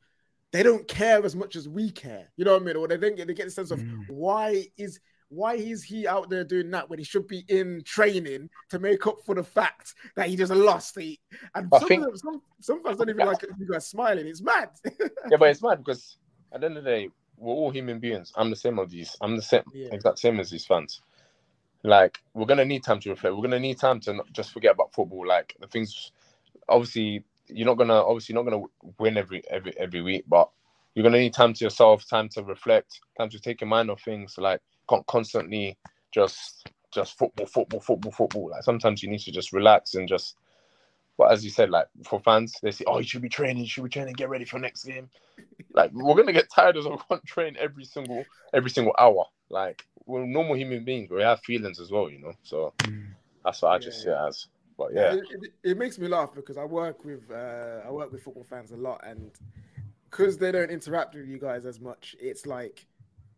[0.50, 2.30] they don't care as much as we care.
[2.36, 2.76] You know what I mean?
[2.76, 4.04] Or they don't get they get the sense of mm.
[4.08, 5.00] why is
[5.32, 9.06] why is he out there doing that when he should be in training to make
[9.06, 10.98] up for the fact that he just lost?
[10.98, 11.18] He,
[11.54, 14.26] and some, think, them, some, some fans don't even like you guys smiling.
[14.26, 14.68] It's mad.
[15.30, 16.18] yeah, but it's mad because
[16.52, 18.30] at the end of the day, we're all human beings.
[18.36, 19.16] I'm the same of these.
[19.22, 19.88] I'm the same, yeah.
[19.90, 21.00] exact same as these fans.
[21.82, 23.34] Like we're gonna need time to reflect.
[23.34, 25.26] We're gonna need time to not just forget about football.
[25.26, 26.12] Like the things,
[26.68, 28.62] obviously, you're not gonna obviously not gonna
[28.98, 30.50] win every every every week, but
[30.94, 34.02] you're gonna need time to yourself, time to reflect, time to take your mind off
[34.02, 34.36] things.
[34.38, 35.76] Like can't constantly
[36.12, 38.50] just just football, football, football, football.
[38.50, 40.36] Like sometimes you need to just relax and just.
[41.18, 43.62] But as you said, like for fans, they say, "Oh, you should be training.
[43.62, 44.14] You should be training.
[44.14, 45.08] Get ready for next game."
[45.74, 49.24] Like we're gonna get tired of we can't train every single every single hour.
[49.48, 51.08] Like we're normal human beings.
[51.08, 52.34] but We have feelings as well, you know.
[52.42, 53.06] So mm.
[53.42, 54.46] that's what I just yeah, see it as.
[54.76, 58.12] But yeah, it, it, it, makes me laugh because I work with uh, I work
[58.12, 59.30] with football fans a lot, and
[60.10, 62.86] because they don't interact with you guys as much, it's like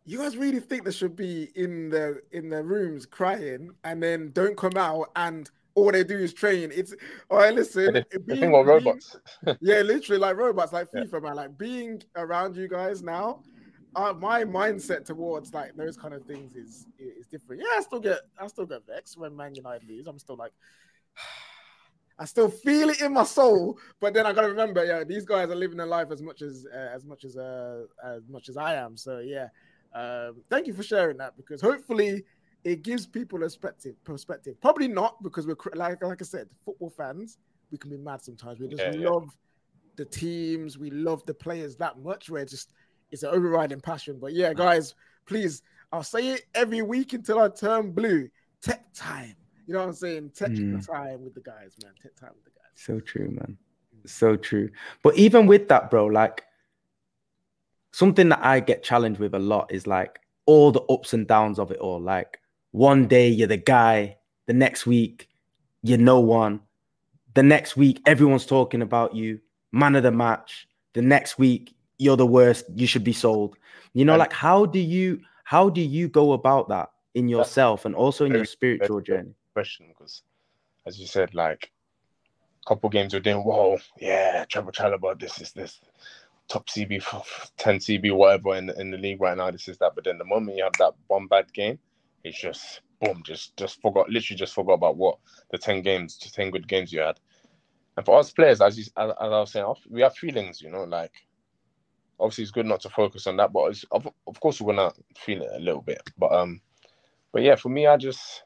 [0.06, 4.30] you guys really think they should be in the in their rooms crying and then
[4.32, 6.70] don't come out and all they do is train.
[6.72, 6.94] It's
[7.30, 7.54] all right.
[7.54, 9.16] Listen, the, being, about robots.
[9.60, 11.18] yeah, literally like robots, like FIFA, yeah.
[11.20, 11.34] man.
[11.34, 13.42] Like being around you guys now,
[13.96, 17.62] uh, my mindset towards like those kind of things is is different.
[17.62, 20.06] Yeah, I still get I still get vexed when Man United lose.
[20.06, 20.52] I'm still like.
[22.16, 25.50] I still feel it in my soul, but then I gotta remember, yeah, these guys
[25.50, 28.56] are living their life as much as uh, as much as uh, as much as
[28.56, 28.96] I am.
[28.96, 29.48] So yeah,
[29.94, 32.24] um, thank you for sharing that because hopefully
[32.64, 33.94] it gives people a perspective.
[34.04, 37.38] Perspective, probably not because we're like like I said, football fans.
[37.70, 38.60] We can be mad sometimes.
[38.60, 39.96] We just yeah, love yeah.
[39.96, 40.78] the teams.
[40.78, 42.30] We love the players that much.
[42.30, 42.72] Where just
[43.10, 44.18] it's an overriding passion.
[44.20, 44.94] But yeah, guys,
[45.26, 48.28] please, I'll say it every week until I turn blue.
[48.60, 50.30] Tech time you know what I'm saying?
[50.34, 50.86] Tech mm.
[50.86, 51.92] time with the guys, man.
[52.02, 52.70] Tech time with the guys.
[52.74, 53.56] So true, man.
[54.06, 54.70] So true.
[55.02, 56.44] But even with that, bro, like
[57.94, 61.60] something that I get challenged with a lot is like all the ups and downs
[61.60, 62.00] of it all.
[62.00, 62.40] Like
[62.72, 65.28] one day you're the guy, the next week
[65.82, 66.60] you're no one.
[67.34, 69.38] The next week everyone's talking about you,
[69.70, 70.66] man of the match.
[70.94, 73.56] The next week you're the worst, you should be sold.
[73.92, 77.94] You know, like how do you how do you go about that in yourself and
[77.94, 79.34] also in your spiritual journey?
[79.52, 80.22] question because,
[80.84, 81.70] as you said, like
[82.64, 85.80] a couple games we're whoa, yeah, Trevoh Chalobah, this is this
[86.48, 87.02] top CB,
[87.58, 89.92] 10 CB, whatever in, in the league right now, this is that.
[89.94, 91.78] But then the moment you have that one bad game,
[92.22, 95.18] it's just boom, just just forgot, literally just forgot about what
[95.50, 97.18] the 10 games, the 10 good games you had.
[97.96, 100.70] And for us players, as, you, as, as I was saying, we have feelings, you
[100.70, 101.12] know, like
[102.18, 105.42] obviously it's good not to focus on that, but of, of course we're gonna feel
[105.42, 106.02] it a little bit.
[106.18, 106.60] But um,
[107.32, 108.44] but yeah, for me, I just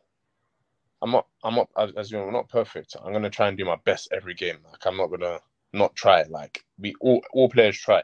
[1.01, 2.97] I'm not, I'm not, as you know, not perfect.
[3.03, 4.59] I'm gonna try and do my best every game.
[4.65, 5.39] Like I'm not gonna
[5.73, 6.23] not try.
[6.25, 8.03] Like we all, all players try,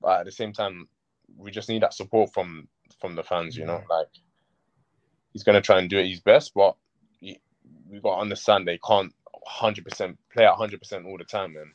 [0.00, 0.88] but at the same time,
[1.36, 2.68] we just need that support from
[3.00, 3.56] from the fans.
[3.56, 4.08] You know, like
[5.32, 6.76] he's gonna try and do it his best, but
[7.22, 11.56] we got to understand they can't 100 percent play at 100 percent all the time,
[11.56, 11.72] and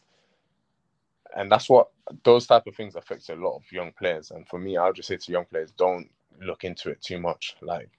[1.35, 1.89] and that's what
[2.23, 4.31] those type of things affects a lot of young players.
[4.31, 6.09] And for me, I'll just say to young players, don't
[6.41, 7.55] look into it too much.
[7.61, 7.89] Like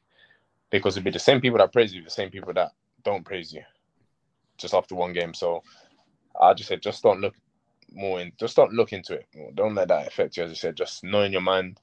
[0.70, 2.72] because it'd be the same people that praise you, the same people that
[3.04, 3.62] don't praise you,
[4.58, 5.34] just after one game.
[5.34, 5.62] So
[6.40, 7.34] I just said, just don't look
[7.92, 9.26] more in, just don't look into it.
[9.54, 10.44] Don't let that affect you.
[10.44, 11.80] As I said, just know in your mind.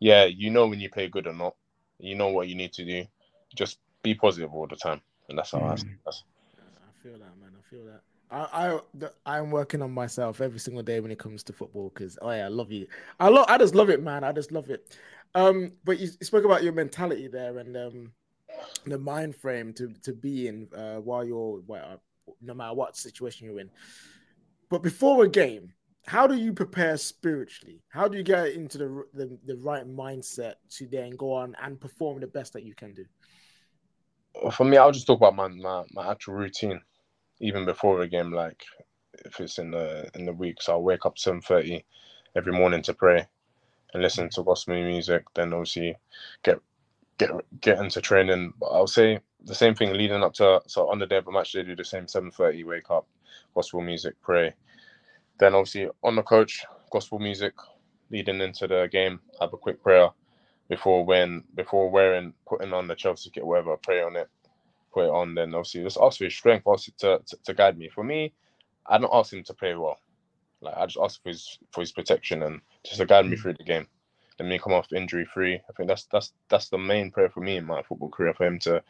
[0.00, 1.54] Yeah, you know when you play good or not.
[1.98, 3.04] You know what you need to do.
[3.54, 5.64] Just be positive all the time, and that's how mm.
[5.64, 5.76] I.
[6.04, 6.24] That's...
[6.58, 7.52] I feel that, man.
[7.56, 8.02] I feel that.
[8.30, 8.80] I,
[9.26, 12.30] I I'm working on myself every single day when it comes to football because oh
[12.30, 12.86] yeah, I love you.
[13.20, 14.24] I love I just love it, man.
[14.24, 14.96] I just love it.
[15.34, 18.12] Um, but you, you spoke about your mentality there and um
[18.86, 22.00] the mind frame to to be in uh, while you're well,
[22.40, 23.70] no matter what situation you're in.
[24.70, 25.72] But before a game,
[26.06, 27.82] how do you prepare spiritually?
[27.88, 31.80] How do you get into the, the the right mindset to then go on and
[31.80, 33.04] perform the best that you can do?
[34.52, 36.80] For me, I'll just talk about my my, my actual routine
[37.40, 38.62] even before a game, like
[39.24, 41.84] if it's in the in the week, so I'll wake up seven thirty
[42.36, 43.26] every morning to pray
[43.92, 45.24] and listen to gospel music.
[45.34, 45.96] Then obviously
[46.42, 46.58] get
[47.18, 48.52] get get into training.
[48.58, 51.32] But I'll say the same thing leading up to so on the day of a
[51.32, 53.06] match they do the same seven thirty wake up,
[53.54, 54.54] gospel music, pray.
[55.38, 57.54] Then obviously on the coach, gospel music,
[58.10, 60.10] leading into the game, have a quick prayer
[60.68, 64.28] before when before wearing putting on the Chelsea kit, whatever, pray on it
[64.94, 67.76] put it on, then obviously just ask for his strength, ask to, to, to guide
[67.76, 67.88] me.
[67.88, 68.32] For me,
[68.86, 69.98] I don't ask him to play well.
[70.60, 73.40] Like I just ask for his for his protection and just to guide me mm.
[73.40, 73.86] through the game.
[74.38, 75.56] Let me come off injury free.
[75.56, 78.46] I think that's that's that's the main prayer for me in my football career for
[78.46, 78.82] him to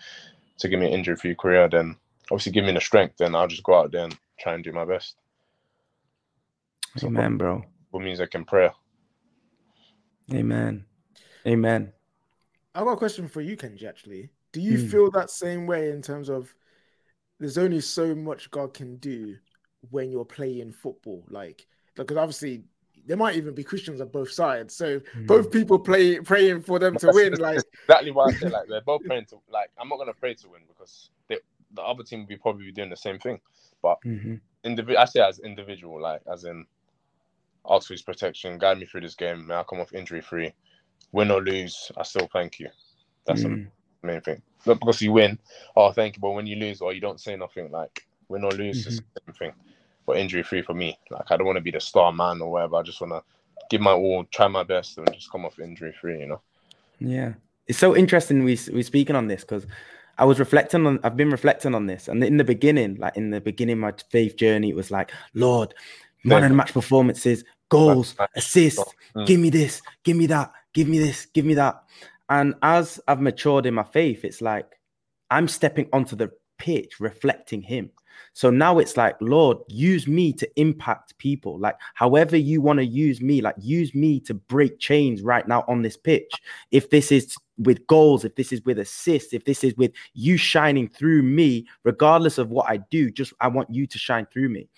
[0.58, 1.68] to give me an injury free career.
[1.68, 1.96] Then
[2.30, 3.16] obviously give me the strength.
[3.18, 5.16] Then I'll just go out there and try and do my best.
[7.02, 7.64] Amen, so, bro.
[7.90, 8.72] For music and prayer.
[10.32, 10.84] Amen.
[11.46, 11.92] Amen.
[12.74, 13.84] I've got a question for you, Kenji.
[13.84, 14.90] Actually, do you mm.
[14.90, 16.54] feel that same way in terms of
[17.38, 19.36] there's only so much God can do
[19.90, 21.24] when you're playing football?
[21.28, 22.64] Like, because obviously
[23.06, 24.74] there might even be Christians on both sides.
[24.74, 25.26] So mm.
[25.26, 27.34] both people play praying for them to win.
[27.38, 30.34] Like exactly why I say like they're both praying to like I'm not gonna pray
[30.34, 31.38] to win because they,
[31.74, 33.40] the other team will be probably doing the same thing.
[33.82, 34.36] But mm-hmm.
[34.62, 36.64] individual, I say as individual, like as in
[37.68, 39.46] ask for his protection, guide me through this game.
[39.46, 40.54] May I come off injury free,
[41.12, 42.68] win or lose, I still thank you.
[43.26, 43.68] That's mm
[44.04, 44.42] main thing.
[44.66, 45.38] Not because you win,
[45.76, 48.52] oh thank you, but when you lose or you don't say nothing, like win or
[48.52, 48.88] lose mm-hmm.
[48.90, 49.52] is the same thing.
[50.06, 50.98] But injury free for me.
[51.10, 52.76] Like I don't want to be the star man or whatever.
[52.76, 53.22] I just wanna
[53.70, 56.40] give my all, try my best and just come off injury free, you know.
[56.98, 57.34] Yeah.
[57.66, 59.66] It's so interesting we we're speaking on this because
[60.18, 62.08] I was reflecting on I've been reflecting on this.
[62.08, 65.74] And in the beginning, like in the beginning my faith journey, it was like, Lord,
[66.24, 68.84] man and match performances, goals, assists,
[69.16, 69.26] mm.
[69.26, 71.82] give me this, give me that, give me this, give me that.
[72.28, 74.78] And as I've matured in my faith, it's like
[75.30, 77.90] I'm stepping onto the pitch reflecting Him.
[78.32, 81.58] So now it's like, Lord, use me to impact people.
[81.58, 85.64] Like, however you want to use me, like, use me to break chains right now
[85.68, 86.32] on this pitch.
[86.70, 90.36] If this is with goals, if this is with assists, if this is with you
[90.36, 94.48] shining through me, regardless of what I do, just I want you to shine through
[94.48, 94.68] me.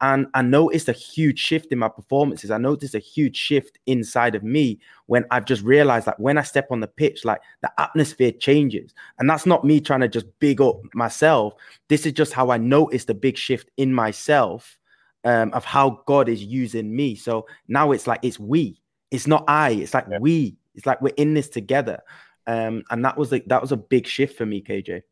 [0.00, 2.50] And I noticed a huge shift in my performances.
[2.50, 6.42] I noticed a huge shift inside of me when I've just realized that when I
[6.42, 8.92] step on the pitch, like the atmosphere changes.
[9.18, 11.54] And that's not me trying to just big up myself.
[11.88, 14.78] This is just how I noticed a big shift in myself
[15.24, 17.14] um, of how God is using me.
[17.14, 18.80] So now it's like it's we,
[19.10, 20.18] it's not I, it's like yeah.
[20.18, 22.00] we, it's like we're in this together.
[22.46, 25.02] Um, and that was like that was a big shift for me, KJ.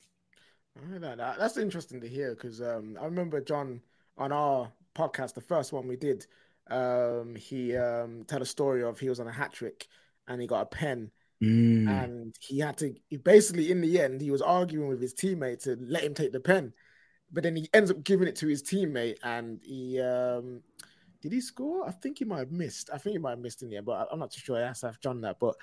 [1.38, 3.81] That's interesting to hear because um, I remember John
[4.16, 6.27] on our podcast, the first one we did,
[6.70, 9.87] um, he um, told a story of he was on a hat trick
[10.29, 11.11] and he got a pen.
[11.42, 11.88] Mm.
[11.88, 15.62] And he had to he basically in the end he was arguing with his teammate
[15.64, 16.72] to let him take the pen,
[17.33, 20.62] but then he ends up giving it to his teammate and he um
[21.20, 21.88] did he score?
[21.88, 22.90] I think he might have missed.
[22.92, 24.59] I think he might have missed in the end, but I'm not too sure.
[24.59, 25.57] I asked John that, but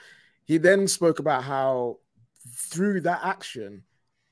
[0.43, 1.99] he then spoke about how
[2.49, 3.83] through that action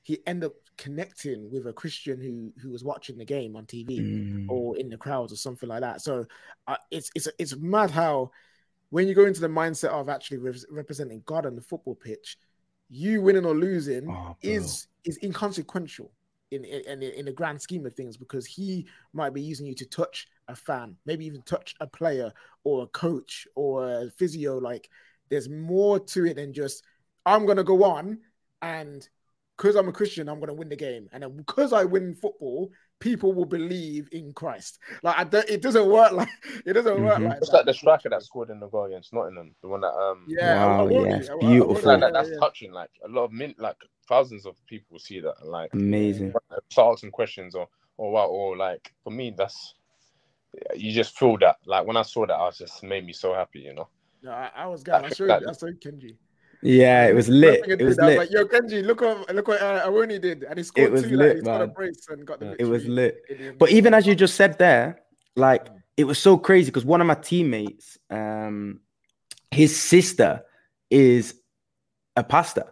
[0.02, 4.00] he ended up connecting with a Christian who who was watching the game on TV
[4.00, 4.46] mm.
[4.48, 6.00] or in the crowds or something like that.
[6.00, 6.24] So
[6.66, 8.30] uh, it's it's it's mad how
[8.88, 12.38] when you go into the mindset of actually re- representing God on the football pitch,
[12.88, 16.10] you winning or losing oh, is is inconsequential
[16.50, 19.86] in, in in the grand scheme of things because he might be using you to
[19.86, 22.32] touch a fan, maybe even touch a player
[22.64, 24.56] or a coach or a physio.
[24.56, 24.88] Like
[25.28, 26.84] there's more to it than just
[27.26, 28.20] I'm gonna go on
[28.62, 29.06] and
[29.60, 32.14] because I'm a Christian, I'm going to win the game, and then because I win
[32.14, 34.78] football, people will believe in Christ.
[35.02, 36.30] Like I don't, it doesn't work like
[36.64, 37.04] it doesn't mm-hmm.
[37.04, 37.38] work like.
[37.38, 37.56] It's that.
[37.58, 40.24] like the striker that scored in the goal against Nottingham, the one that um.
[40.28, 41.98] Yeah, wow, yes, beautiful.
[41.98, 42.38] Like, that's yeah.
[42.38, 42.72] touching.
[42.72, 43.76] Like a lot of min, like
[44.08, 46.32] thousands of people see that, and like amazing.
[46.70, 47.68] Start asking questions or
[47.98, 49.74] or what or like for me, that's
[50.74, 51.56] you just feel that.
[51.66, 53.88] Like when I saw that, I was just made me so happy, you know.
[54.22, 55.04] No, I, I was glad.
[55.04, 56.16] I showed, I showed Kenji.
[56.62, 57.64] Yeah, it was lit.
[57.66, 58.18] It was lit.
[58.18, 61.02] like, "Yo, Kenji, look what look what uh, Awoniyi did," and he scored It was
[61.04, 61.16] two.
[61.16, 61.74] lit, like, he's got a man.
[61.74, 62.56] brace and got the.
[62.60, 63.18] it was lit.
[63.58, 65.00] But even as you just said there,
[65.36, 68.80] like it was so crazy because one of my teammates, um,
[69.50, 70.42] his sister
[70.90, 71.34] is
[72.16, 72.70] a pastor,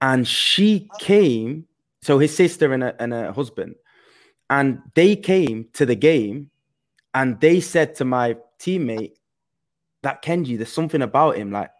[0.00, 1.66] and she came.
[2.02, 3.74] So his sister and a, and a husband,
[4.48, 6.50] and they came to the game,
[7.12, 9.12] and they said to my teammate,
[10.02, 11.50] "That Kenji, there's something about him.
[11.52, 11.70] Like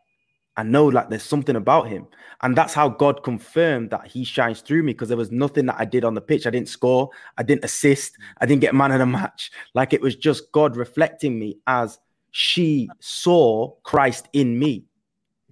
[0.56, 2.06] I know, like there's something about him."
[2.42, 5.76] And that's how God confirmed that He shines through me because there was nothing that
[5.78, 6.46] I did on the pitch.
[6.46, 9.50] I didn't score, I didn't assist, I didn't get man of the match.
[9.74, 11.98] Like it was just God reflecting me as
[12.30, 14.84] she saw Christ in me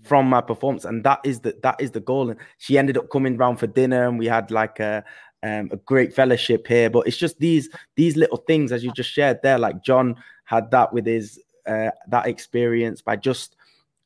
[0.02, 2.30] from my performance, and that is the that is the goal.
[2.30, 5.02] And she ended up coming round for dinner, and we had like a
[5.42, 6.90] um, a great fellowship here.
[6.90, 9.58] But it's just these these little things as you just shared there.
[9.58, 13.56] Like John had that with his uh, that experience by just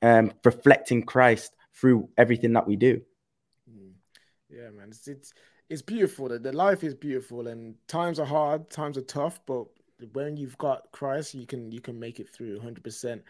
[0.03, 3.01] um, reflecting Christ through everything that we do.
[3.71, 3.93] Mm.
[4.51, 5.33] Yeah, man, it's it's,
[5.69, 6.29] it's beautiful.
[6.29, 9.67] The, life is beautiful, and times are hard, times are tough, but
[10.13, 12.83] when you've got Christ, you can you can make it through 100.
[12.83, 13.23] percent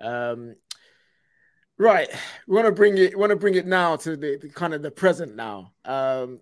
[0.00, 0.56] Um,
[1.78, 2.08] right,
[2.46, 3.18] we want to bring it.
[3.18, 5.72] Want to bring it now to the, the kind of the present now.
[5.84, 6.40] Um,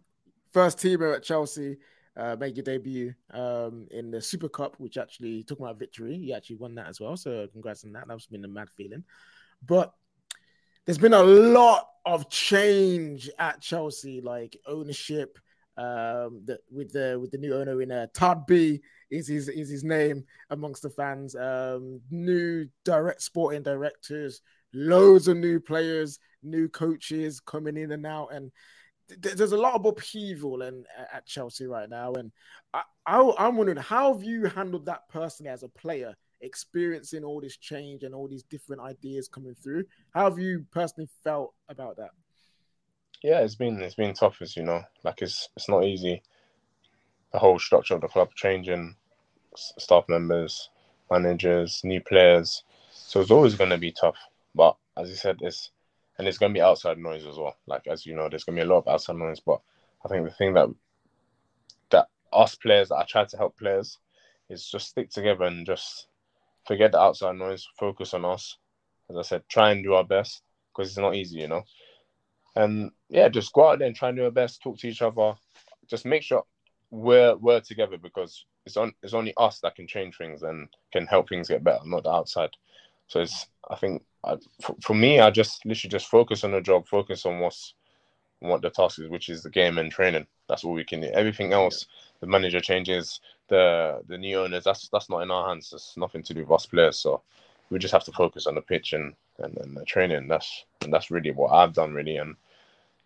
[0.53, 1.77] first teamer at Chelsea.
[2.17, 6.15] Uh, made your debut um, in the Super Cup, which actually took my victory.
[6.15, 8.07] You actually won that as well, so congrats on that.
[8.07, 9.03] That's been a mad feeling.
[9.67, 9.93] But
[10.85, 15.39] there's been a lot of change at Chelsea, like ownership.
[15.77, 19.83] Um, with the with the new owner in uh, Todd B is his is his
[19.83, 21.35] name amongst the fans.
[21.35, 24.41] Um, new direct sporting directors,
[24.73, 28.53] loads of new players, new coaches coming in and out, and
[29.09, 32.13] th- there's a lot of upheaval and at Chelsea right now.
[32.13, 32.31] And
[32.73, 36.15] I, I I'm wondering how have you handled that personally as a player?
[36.45, 39.85] Experiencing all this change and all these different ideas coming through.
[40.13, 42.11] How have you personally felt about that?
[43.23, 44.83] Yeah, it's been it's been tough, as you know.
[45.03, 46.23] Like it's it's not easy.
[47.33, 48.95] The whole structure of the club changing,
[49.57, 50.69] staff members,
[51.11, 52.63] managers, new players.
[52.91, 54.17] So it's always going to be tough.
[54.55, 55.71] But as you said, it's
[56.19, 57.57] and it's going to be outside noise as well.
[57.67, 59.41] Like as you know, there's going to be a lot of outside noise.
[59.41, 59.61] But
[60.05, 60.69] I think the thing that
[61.91, 63.99] that us players that I try to help players
[64.49, 66.09] is just stick together and just
[66.67, 68.57] forget the outside noise, focus on us.
[69.11, 71.65] As I said, try and do our best because it's not easy, you know.
[72.57, 75.03] And yeah, just go out there and try and do our best, talk to each
[75.03, 75.35] other,
[75.89, 76.45] just make sure
[76.91, 81.07] we're we're together because it's on it's only us that can change things and can
[81.07, 82.51] help things get better, not the outside.
[83.09, 86.61] So it's I think I, for, for me, I just literally just focus on the
[86.61, 87.75] job, focus on what's
[88.41, 90.27] what the task is, which is the game and training.
[90.49, 91.09] That's all we can do.
[91.09, 91.87] Everything else,
[92.21, 94.65] the manager changes, the the new owners.
[94.65, 95.73] That's that's not in our hands.
[95.75, 96.99] It's nothing to do with us players.
[96.99, 97.23] So
[97.71, 100.29] we just have to focus on the pitch and and, and the training.
[100.29, 102.17] That's and that's really what I've done really.
[102.17, 102.37] And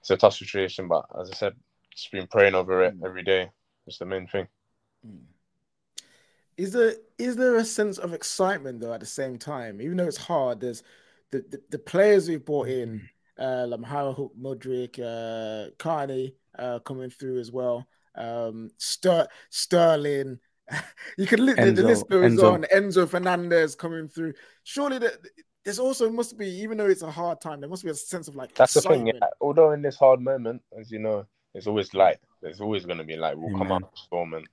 [0.00, 1.54] it's a tough situation, but as I said,
[1.92, 3.50] just been praying over it every day.
[3.86, 4.46] It's the main thing.
[6.56, 9.80] Is there is there a sense of excitement though at the same time?
[9.80, 10.82] Even though it's hard, there's
[11.30, 17.38] the the, the players we've brought in, uh, Lamhara Mudryk, uh, Carney, uh, coming through
[17.38, 17.86] as well.
[18.18, 20.38] Um, Ster- Sterling.
[21.16, 22.52] you can li- the, the list goes Enzo.
[22.52, 22.64] on.
[22.74, 24.34] Enzo Fernandez coming through.
[24.64, 25.14] Surely that
[25.64, 28.28] there's also must be, even though it's a hard time, there must be a sense
[28.28, 29.06] of like That's the thing.
[29.06, 29.20] Yeah.
[29.40, 32.18] Although in this hard moment, as you know, it's always light.
[32.40, 33.38] There's always going to be light.
[33.38, 33.72] We'll come Amen.
[33.72, 34.46] out of the storm, and,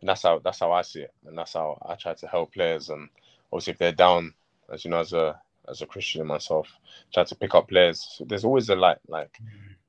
[0.00, 2.52] and that's how that's how I see it, and that's how I try to help
[2.52, 2.88] players.
[2.88, 3.08] And
[3.52, 4.34] obviously, if they're down,
[4.72, 6.68] as you know, as a as a Christian myself,
[7.12, 8.06] try to pick up players.
[8.16, 8.98] So there's always a light.
[9.08, 9.38] Like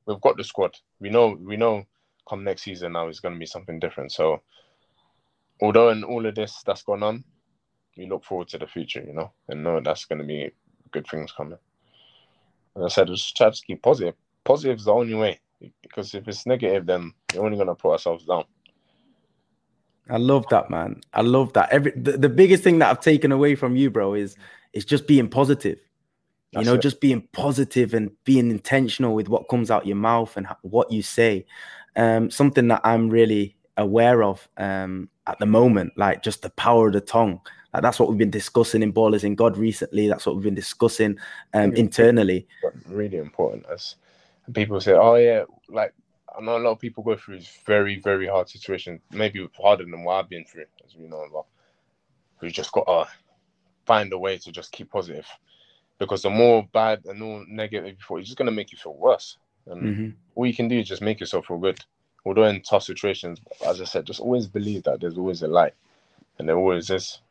[0.05, 0.77] we've got the squad.
[0.99, 1.85] We know we know.
[2.27, 4.11] Come next season now is going to be something different.
[4.11, 4.41] So
[5.61, 7.23] although in all of this that's gone on,
[7.97, 10.51] we look forward to the future, you know, and know that's going to be
[10.91, 11.57] good things coming.
[12.75, 14.15] And I said, just try to keep positive.
[14.43, 15.39] Positive is the only way
[15.81, 18.43] because if it's negative, then we're only going to put ourselves down.
[20.09, 21.01] I love that, man.
[21.13, 21.69] I love that.
[21.71, 24.35] Every the, the biggest thing that I've taken away from you, bro, is
[24.73, 25.79] is just being positive.
[26.51, 26.81] You know, it.
[26.81, 31.01] just being positive and being intentional with what comes out your mouth and what you
[31.01, 31.45] say.
[31.95, 36.87] Um, something that I'm really aware of um, at the moment, like just the power
[36.87, 37.39] of the tongue.
[37.73, 40.07] Like that's what we've been discussing in Ballers in God recently.
[40.07, 41.17] That's what we've been discussing
[41.53, 42.47] um, internally.
[42.87, 43.95] really important as
[44.53, 45.93] people say, oh yeah, like
[46.37, 49.83] I know a lot of people go through this very, very hard situation, maybe harder
[49.85, 51.45] than what I've been through, as we know, but
[52.41, 53.09] we just gotta
[53.85, 55.27] find a way to just keep positive.
[55.97, 58.95] Because the more bad and more negative you feel, it's just gonna make you feel
[58.95, 59.37] worse.
[59.67, 60.13] And Mhm.
[60.35, 61.79] all you can do is just make yourself feel good.
[62.25, 65.73] Although in tough situations, as I said, just always believe that there's always a light.
[66.37, 67.21] And there always is.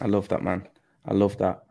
[0.00, 0.66] I love that, man.
[1.06, 1.64] I love that.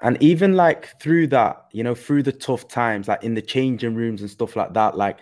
[0.00, 3.94] And even like through that, you know, through the tough times, like in the changing
[3.94, 5.18] rooms and stuff like that, like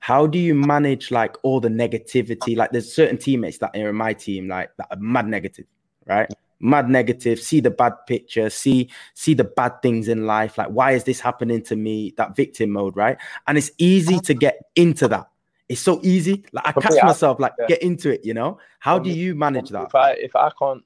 [0.00, 2.56] how do you manage like all the negativity?
[2.56, 5.66] Like there's certain teammates that are in my team, like that are mad negative,
[6.06, 6.32] right?
[6.60, 10.58] Mad negative, see the bad picture, see see the bad things in life.
[10.58, 12.14] Like, why is this happening to me?
[12.16, 13.16] That victim mode, right?
[13.46, 15.28] And it's easy to get into that.
[15.68, 16.44] It's so easy.
[16.52, 17.66] Like I catch myself, like yeah.
[17.66, 18.24] get into it.
[18.24, 19.84] You know, how do you manage that?
[19.84, 20.82] If I if I can't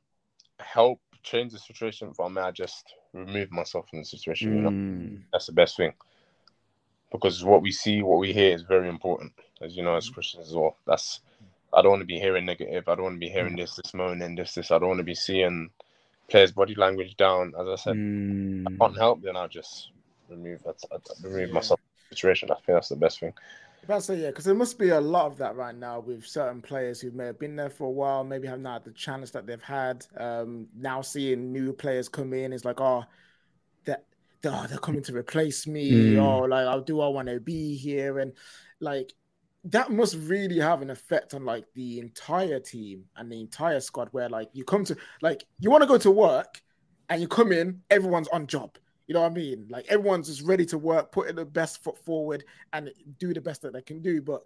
[0.61, 4.57] help change the situation for me, I just remove myself from the situation.
[4.57, 5.23] You know, mm.
[5.33, 5.93] that's the best thing
[7.12, 10.09] because what we see, what we hear is very important, as you know, as.
[10.09, 10.79] Christians as well.
[10.87, 11.20] That's
[11.75, 12.89] I don't want to be hearing negative.
[12.89, 13.61] I don't want to be hearing mm.
[13.61, 14.70] this, this moaning, this, this.
[14.70, 15.70] I don't want to be seeing
[16.29, 17.53] players' body language down.
[17.59, 18.64] As I said, mm.
[18.66, 19.23] I can't help.
[19.23, 19.91] Then I'll just
[20.29, 20.77] remove that,
[21.23, 21.55] remove yeah.
[21.55, 22.51] myself from the situation.
[22.51, 23.33] I think that's the best thing.
[23.83, 26.25] If I say yeah, because there must be a lot of that right now with
[26.25, 28.93] certain players who may have been there for a while, maybe have not had the
[28.93, 30.07] chance that they've had.
[30.16, 33.05] Um, now seeing new players come in is like, oh,
[33.85, 34.05] that
[34.45, 36.23] oh, they're coming to replace me, mm.
[36.23, 38.20] or like, oh, do I want to be here?
[38.20, 38.35] And
[38.79, 39.14] like
[39.65, 44.09] that must really have an effect on like the entire team and the entire squad,
[44.13, 46.61] where like you come to like you want to go to work
[47.09, 49.67] and you come in, everyone's on job you know what I mean?
[49.69, 53.61] Like everyone's just ready to work, putting the best foot forward and do the best
[53.61, 54.23] that they can do.
[54.23, 54.43] But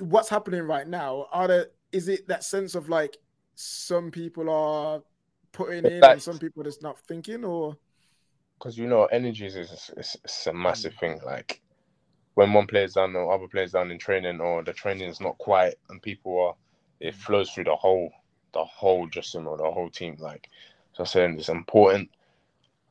[0.00, 1.26] what's happening right now?
[1.30, 3.16] Are there is it that sense of like
[3.54, 5.02] some people are
[5.52, 7.76] putting in and some people just not thinking or
[8.58, 11.60] because you know energies is, is, is, a massive thing like
[12.38, 15.36] when one player's down or other players down in training or the training is not
[15.38, 16.54] quite and people are
[17.00, 17.18] it mm.
[17.18, 18.12] flows through the whole
[18.54, 20.48] the whole dressing room the whole team like
[20.92, 22.08] so I'm saying it's important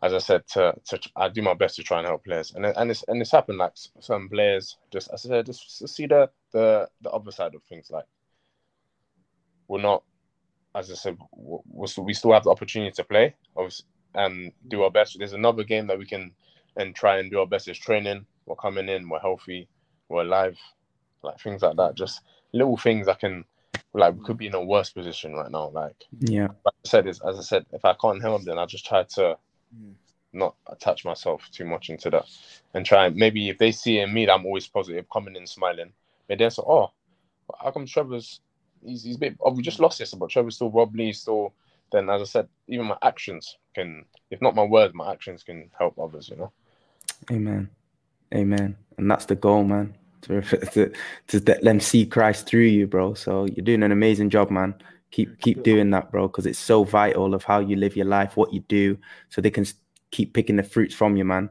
[0.03, 2.65] as I said, to, to I do my best to try and help players, and
[2.65, 6.29] and it's and it's happened like some players just as I said just see the
[6.51, 8.05] the the other side of things like
[9.67, 10.03] we're not
[10.75, 14.91] as I said we we still have the opportunity to play obviously, and do our
[14.91, 15.17] best.
[15.17, 16.31] There's another game that we can
[16.75, 18.25] and try and do our best is training.
[18.47, 19.67] We're coming in, we're healthy,
[20.09, 20.57] we're alive,
[21.21, 21.95] like things like that.
[21.95, 22.21] Just
[22.53, 23.45] little things I can
[23.93, 25.69] like we could be in a worse position right now.
[25.69, 28.65] Like yeah, like I said is as I said, if I can't help them, I
[28.65, 29.37] just try to
[29.75, 29.93] mm.
[30.33, 32.25] not attach myself too much into that
[32.73, 35.47] and try and maybe if they see in me that I'm always positive, coming in
[35.47, 35.91] smiling,
[36.29, 36.91] maybe they'll say, Oh,
[37.61, 38.41] how come Trevoh's
[38.85, 41.53] he's he's a bit oh we just lost this but Trevoh's still wobbly, still
[41.91, 45.69] then as I said, even my actions can if not my words, my actions can
[45.77, 46.51] help others, you know.
[47.31, 47.69] Amen.
[48.33, 48.75] Amen.
[48.97, 49.95] And that's the goal, man.
[50.23, 50.91] To, to,
[51.27, 53.13] to let them see Christ through you, bro.
[53.13, 54.75] So you're doing an amazing job, man
[55.11, 58.35] keep keep doing that bro because it's so vital of how you live your life
[58.35, 58.97] what you do
[59.29, 59.65] so they can
[60.11, 61.49] keep picking the fruits from you man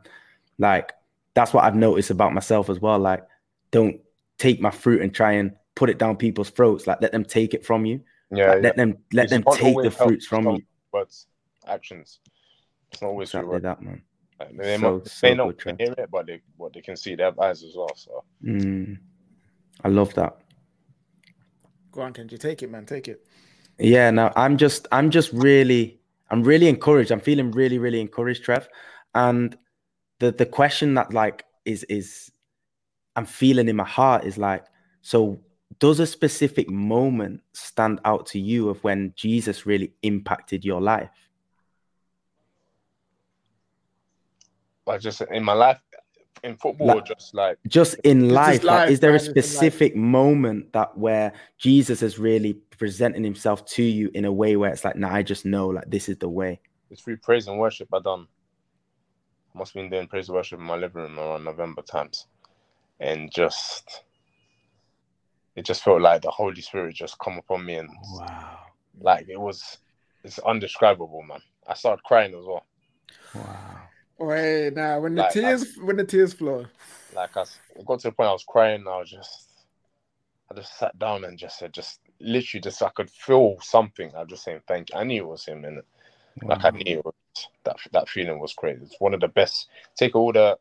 [0.58, 0.92] like
[1.34, 3.26] that's what i've noticed about myself as well like
[3.70, 4.00] don't
[4.38, 7.54] take my fruit and try and put it down people's throats like let them take
[7.54, 8.00] it from you
[8.30, 8.60] yeah, like, yeah.
[8.62, 10.62] let them let them take the fruits from you
[10.92, 11.14] but
[11.66, 12.18] actions
[12.92, 14.02] it's not always exactly that man
[14.38, 17.32] like, they, so, might, so not hear it but they what they can see their
[17.42, 18.24] eyes as well so.
[18.44, 18.98] Mm,
[19.84, 20.36] i love that.
[21.92, 22.86] Go on can you take it man.
[22.86, 23.26] Take it.
[23.78, 27.10] Yeah, no, I'm just, I'm just really, I'm really encouraged.
[27.10, 28.68] I'm feeling really, really encouraged, Trev.
[29.14, 29.56] And
[30.18, 32.30] the the question that like is is
[33.16, 34.64] I'm feeling in my heart is like,
[35.02, 35.40] so
[35.78, 41.10] does a specific moment stand out to you of when Jesus really impacted your life?
[44.86, 45.80] Like just in my life,
[46.44, 50.72] in football like, just like just in life, life like, is there a specific moment
[50.72, 54.96] that where jesus is really presenting himself to you in a way where it's like
[54.96, 56.60] nah i just know like this is the way.
[56.90, 58.26] It's through praise and worship i done.
[59.54, 62.26] I must have been doing praise and worship in my living room around november times.
[63.00, 64.04] And just
[65.54, 68.58] it just felt like the holy spirit just come upon me and wow.
[69.00, 69.78] like it was
[70.22, 71.40] it's undescribable man.
[71.66, 72.64] I started crying as well.
[73.34, 73.80] Wow
[74.18, 76.66] Wait, now when the like, tears I, when the tears flow.
[77.14, 77.44] Like I,
[77.86, 78.84] got to the point I was crying.
[78.88, 79.48] I was just,
[80.50, 84.10] I just sat down and just said, just literally, just I could feel something.
[84.14, 84.98] I was just saying thank you.
[84.98, 85.82] I knew it was him, and
[86.42, 87.14] like I knew was,
[87.64, 88.84] that that feeling was crazy.
[88.84, 89.68] It's one of the best.
[89.96, 90.58] Take all the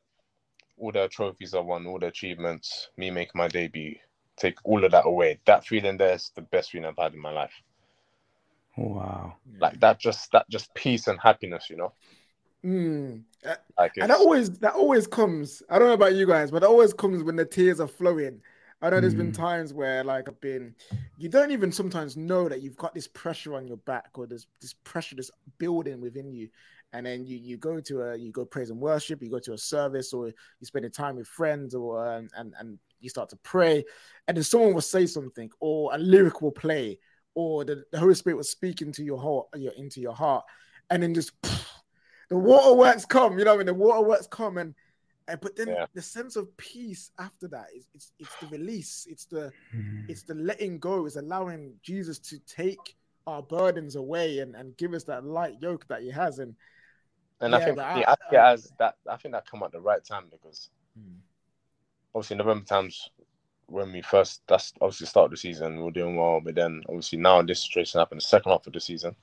[0.78, 3.96] all the trophies I won, all the achievements, me making my debut.
[4.38, 5.40] Take all of that away.
[5.46, 7.54] That feeling there is the best feeling I've had in my life.
[8.78, 9.36] Wow.
[9.60, 11.94] Like that just that just peace and happiness, you know.
[12.66, 13.22] Mm.
[13.78, 15.62] Like and that always that always comes.
[15.70, 18.42] I don't know about you guys, but it always comes when the tears are flowing.
[18.82, 19.20] I know there's mm.
[19.20, 20.76] been times where like I've been,
[21.18, 24.48] you don't even sometimes know that you've got this pressure on your back or there's
[24.62, 26.50] this pressure that's building within you,
[26.94, 29.54] and then you you go to a you go praise and worship, you go to
[29.54, 33.38] a service or you spend time with friends or um, and and you start to
[33.38, 33.84] pray,
[34.28, 36.98] and then someone will say something or a lyric will play
[37.36, 40.44] or the, the Holy Spirit will speak into your heart, your into your heart,
[40.90, 41.40] and then just.
[41.42, 41.68] Pff,
[42.30, 44.74] the waterworks come, you know, when the waterworks come and
[45.28, 45.86] and but then Yeah.
[45.94, 50.10] the sense of peace after that is it's it's the release, it's the Mm.
[50.10, 52.96] it's the letting go, it's allowing Jesus to take
[53.28, 56.38] our burdens away and, and give us that light yoke that he has.
[56.40, 56.56] And
[57.42, 58.96] And I Yeah, think but I- I, think I- has that.
[59.10, 60.70] I think that come at the right time because
[62.14, 63.10] obviously November times
[63.68, 67.18] when we first that's obviously start of the season we're doing well, but then obviously
[67.18, 69.16] now this situation happened the second half of the season.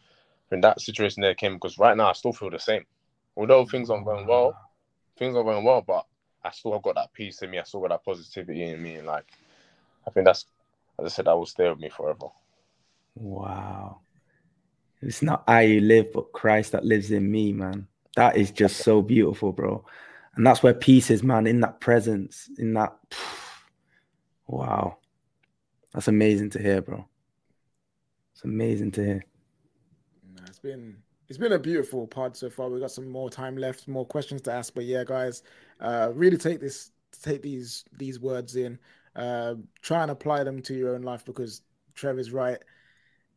[0.53, 2.84] When that situation there came because right now I still feel the same.
[3.38, 4.55] Although things aren't going well,
[5.16, 6.05] things are going well, but
[6.44, 7.59] I still have got that peace in me.
[7.59, 9.24] I still got that positivity in me, and like
[10.07, 10.44] I think that's
[10.98, 12.26] as I said, that will stay with me forever.
[13.14, 14.00] Wow.
[15.00, 17.88] It's not I who live, but Christ that lives in me, man.
[18.16, 19.82] That is just so beautiful, bro.
[20.36, 22.94] And that's where peace is, man, in that presence, in that.
[24.48, 24.98] Wow.
[25.94, 27.07] That's amazing to hear, bro.
[28.34, 29.24] It's amazing to hear.
[30.62, 30.96] Been
[31.28, 32.68] it's been a beautiful pod so far.
[32.68, 34.74] We've got some more time left, more questions to ask.
[34.74, 35.42] But yeah, guys,
[35.80, 36.90] uh, really take this,
[37.22, 38.78] take these these words in,
[39.16, 41.62] uh, try and apply them to your own life because
[41.94, 42.58] Trevoh's right.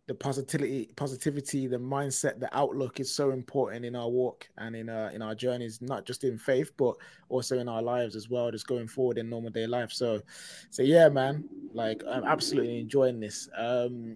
[0.07, 4.87] The positivity, positivity, the mindset, the outlook is so important in our walk and in
[4.87, 6.95] uh, in our journeys, not just in faith, but
[7.29, 9.91] also in our lives as well, just going forward in normal day life.
[9.91, 10.21] So,
[10.69, 14.15] so yeah, man, like I'm absolutely enjoying this um,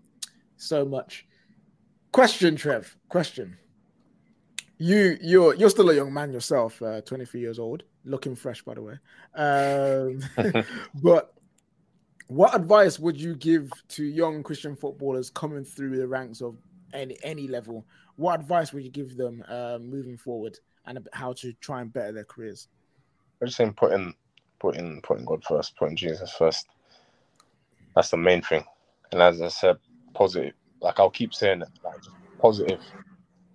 [0.58, 1.26] so much.
[2.12, 2.96] Question, Trev.
[3.10, 3.58] Question.
[4.78, 8.76] You you're you're still a young man yourself, uh, 23 years old, looking fresh by
[8.76, 8.98] the way.
[9.36, 10.64] Um,
[11.04, 11.34] but
[12.28, 16.56] what advice would you give to young Christian footballers coming through the ranks of
[16.94, 17.86] any any level?
[18.16, 22.12] What advice would you give them uh, moving forward and how to try and better
[22.12, 22.68] their careers?
[23.42, 24.14] I'm just saying putting
[24.60, 26.68] putting putting God first, putting Jesus first.
[27.96, 28.64] That's the main thing.
[29.12, 29.78] And as I said,
[30.14, 30.54] positive.
[30.82, 32.82] Like I'll keep saying it, like just positive.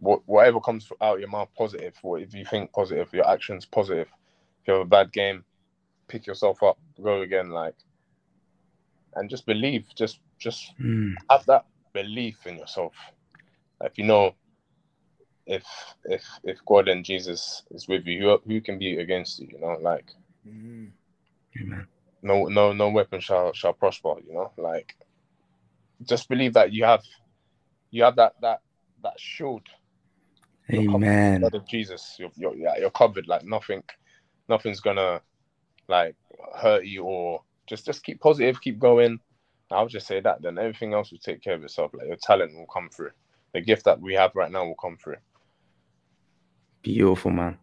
[0.00, 1.94] What whatever comes out your mouth, positive.
[2.02, 4.08] What if you think positive, your actions positive.
[4.62, 5.44] If you have a bad game,
[6.08, 7.74] pick yourself up, go again, like
[9.14, 9.86] and just believe.
[9.96, 12.94] Just just Mm, have that belief in yourself.
[13.80, 14.34] Like you know,
[15.46, 15.64] if
[16.04, 19.48] if if God and Jesus is with you, who, who can be against you?
[19.52, 20.10] You know, like
[20.46, 20.90] Mhm.
[21.60, 21.86] amen.
[22.22, 24.14] no no no weapon shall shall prosper.
[24.26, 24.94] You know, like
[26.02, 27.02] just believe that you have
[27.90, 28.60] you have that that
[29.02, 29.62] that shield
[30.68, 30.94] You're.
[30.94, 31.40] Amen.
[31.40, 32.16] blood of Jesus.
[32.18, 33.28] You're you're yeah, you're covered.
[33.28, 33.82] Like nothing,
[34.48, 35.20] nothing's gonna
[35.88, 36.16] like
[36.56, 39.20] hurt you or just just keep positive, keep going.
[39.70, 40.42] I'll just say that.
[40.42, 41.92] Then everything else will take care of itself.
[41.94, 43.10] Like your talent will come through.
[43.52, 45.16] The gift that we have right now will come through.
[46.82, 47.58] Beautiful, man.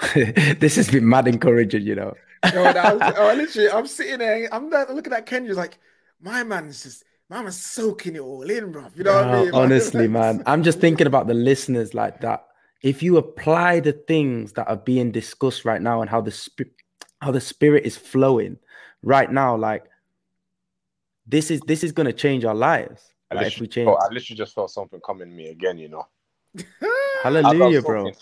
[0.14, 2.14] this has been mad encouraging, you know.
[2.52, 5.78] Yo, was- oh, literally, I'm sitting there, I'm there looking at Kenya, like,
[6.20, 8.86] my man's just, my man's soaking it all in, bro.
[8.94, 9.44] You know what I mean?
[9.46, 9.54] man?
[9.62, 12.46] honestly, man, I'm just thinking about the listeners like that.
[12.82, 16.72] If you apply the things that are being discussed right now and how the spirit,
[17.20, 18.58] how the spirit is flowing
[19.02, 19.84] right now, like
[21.26, 23.14] this is this is gonna change our lives.
[23.30, 25.48] I Like, if we literally, change, felt, I literally just felt something coming to me
[25.48, 25.78] again.
[25.78, 26.06] You know.
[26.56, 28.12] As I was hallelujah, bro.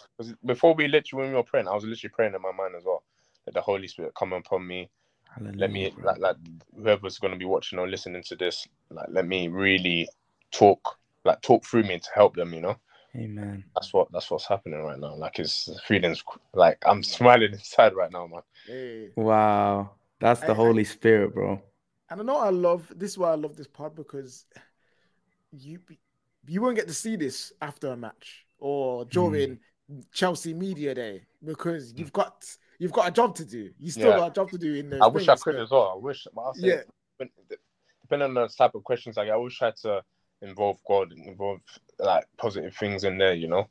[0.47, 2.85] before we literally when we were praying, I was literally praying in my mind as
[2.85, 3.03] well.
[3.47, 4.89] That the Holy Spirit come upon me.
[5.35, 6.37] Hallelujah, let me like like
[6.77, 10.09] whoever's gonna be watching or listening to this, like let me really
[10.51, 12.77] talk like talk through me to help them, you know.
[13.17, 13.65] Amen.
[13.75, 15.15] That's what that's what's happening right now.
[15.15, 16.23] Like it's feelings
[16.53, 18.43] like I'm smiling inside right now, man.
[18.67, 19.11] Hey.
[19.17, 21.61] Wow, that's the I- I- Holy Spirit, bro.
[22.11, 24.45] And I know I love this is why I love this part because
[25.53, 25.79] you
[26.47, 29.59] you won't get to see this after a match or during
[29.91, 30.05] mm.
[30.13, 32.45] Chelsea media day because you've got
[32.83, 33.71] you've got a job to do.
[33.79, 34.17] You still Yeah.
[34.17, 35.03] got a job to do in there.
[35.03, 35.93] I wish I could as well.
[35.95, 36.83] I wish but say Yeah.
[37.17, 37.29] but
[38.01, 40.03] depending on the type of questions I get, I always try to
[40.41, 41.61] involve God and involve
[42.01, 43.69] like positive things in there, you know.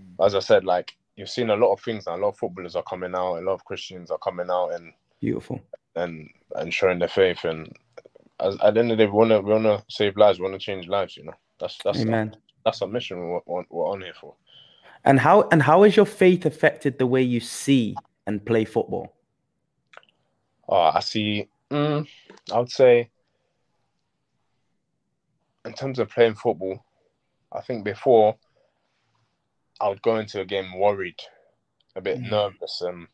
[0.00, 0.26] Mm.
[0.26, 2.16] As I said, like you've seen a lot of things now.
[2.16, 4.92] A lot of footballers are coming out, a lot of Christians are coming out and
[5.18, 5.58] Beautiful.
[5.96, 7.74] and and showing their faith and
[8.38, 10.58] as, at the end of the day we wanna we wanna save lives, we wanna
[10.58, 11.34] change lives, you know.
[11.58, 12.36] That's that's Amen.
[12.66, 14.34] that's our mission we're, we're, we're on here for.
[15.04, 17.96] And how and how has your faith affected the way you see
[18.26, 19.14] and play football?
[20.68, 21.48] Oh, I see.
[21.70, 22.06] Mm,
[22.52, 23.10] I would say,
[25.64, 26.84] in terms of playing football,
[27.52, 28.36] I think before
[29.80, 31.20] I would go into a game worried,
[31.96, 32.30] a bit Mm.
[32.30, 33.08] nervous, and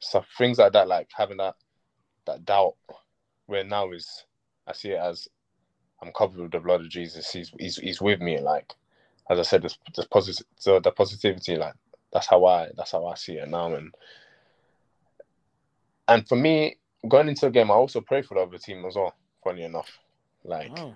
[0.00, 1.56] stuff, things like that, like having that
[2.26, 2.76] that doubt.
[3.46, 4.24] Where now is,
[4.66, 5.28] I see it as
[6.00, 7.30] I'm covered with the blood of Jesus.
[7.32, 8.38] He's he's, he's with me.
[8.38, 8.74] Like
[9.30, 11.74] as I said, this this positive, so the positivity, like
[12.12, 13.94] that's how I that's how I see it now, and
[16.14, 16.76] and for me,
[17.08, 19.14] going into a game, I also pray for the other team as well.
[19.42, 19.98] Funny enough,
[20.44, 20.94] like Oh,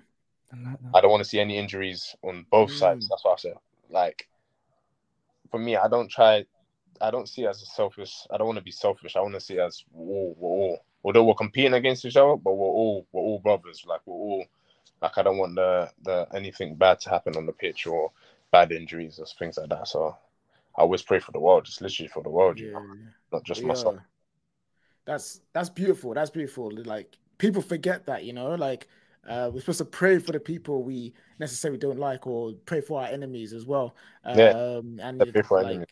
[0.52, 0.78] I like.
[0.94, 2.78] I don't want to see any injuries on both Mm.
[2.78, 3.08] sides.
[3.08, 3.58] That's what I said.
[3.90, 4.28] Like
[5.50, 6.44] for me, I don't try.
[7.00, 8.26] I don't see it as a selfish.
[8.30, 9.16] I don't want to be selfish.
[9.16, 10.78] I want to see it as we're all, we're all.
[11.04, 13.84] Although we're competing against each other, but we're all we're all brothers.
[13.86, 14.44] Like we're all.
[15.02, 18.12] Like I don't want the the anything bad to happen on the pitch or
[18.50, 19.88] bad injuries or things like that.
[19.88, 20.16] So
[20.76, 22.66] I always pray for the world, just literally for the world, yeah.
[22.66, 22.96] you know,
[23.32, 23.68] not just yeah.
[23.68, 23.96] myself.
[25.06, 26.14] That's that's beautiful.
[26.14, 26.70] That's beautiful.
[26.84, 28.88] Like people forget that, you know, like
[29.28, 33.00] uh, we're supposed to pray for the people we necessarily don't like, or pray for
[33.00, 33.96] our enemies as well.
[34.24, 35.88] Um, yeah, and it, like,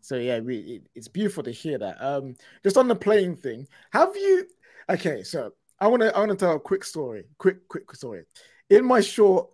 [0.00, 1.96] so yeah, we, it, it's beautiful to hear that.
[2.00, 2.34] Um,
[2.64, 4.46] just on the playing thing, have you?
[4.88, 7.24] Okay, so I want to I want to tell a quick story.
[7.38, 8.24] Quick, quick story.
[8.70, 9.48] In my short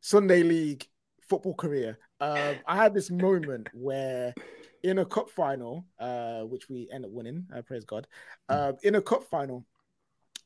[0.00, 0.86] Sunday league
[1.28, 4.34] football career, uh, I had this moment where
[4.82, 8.06] in a cup final, uh, which we end up winning, uh, praise God.
[8.48, 9.64] Uh, in a cup final,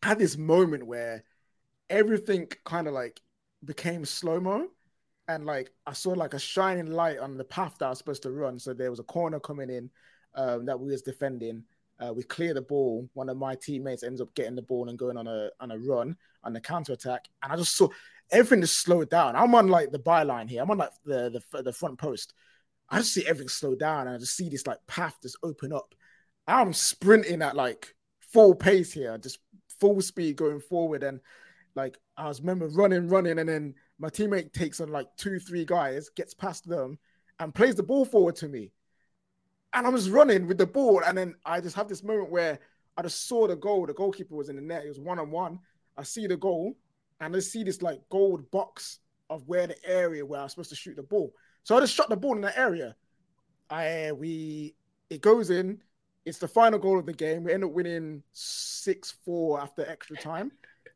[0.03, 1.25] I had this moment where
[1.89, 3.21] everything kind of like
[3.65, 4.69] became slow mo,
[5.29, 8.23] and like I saw like a shining light on the path that I was supposed
[8.25, 8.59] to run.
[8.59, 9.91] So there was a corner coming in
[10.35, 11.65] um, that we was defending.
[12.01, 13.09] Uh, we clear the ball.
[13.15, 15.79] One of my teammates ends up getting the ball and going on a on a
[15.79, 17.89] run on the counter attack, and I just saw
[18.31, 19.37] everything just slowed down.
[19.37, 20.63] I'm on like the byline here.
[20.63, 22.35] I'm on like the the, the front post.
[22.95, 25.73] I just see everything slow down, and I just see this like path just open
[25.73, 25.97] up.
[26.47, 29.41] I'm sprinting at like full pace here, just
[29.81, 31.19] full speed going forward, and
[31.75, 35.65] like I was remember running, running, and then my teammate takes on like two, three
[35.65, 36.97] guys, gets past them,
[37.41, 38.71] and plays the ball forward to me.
[39.73, 42.61] And I'm just running with the ball, and then I just have this moment where
[42.97, 43.87] I just saw the goal.
[43.87, 44.85] The goalkeeper was in the net.
[44.85, 45.59] It was one on one.
[45.97, 46.77] I see the goal,
[47.21, 50.71] and I see this like gold box of where the area where I was supposed
[50.71, 51.33] to shoot the ball.
[51.65, 52.95] So I just shot the ball in that area.
[53.71, 54.75] I we
[55.11, 55.81] it goes in.
[56.25, 57.45] It's the final goal of the game.
[57.45, 60.53] We end up winning six four after extra time,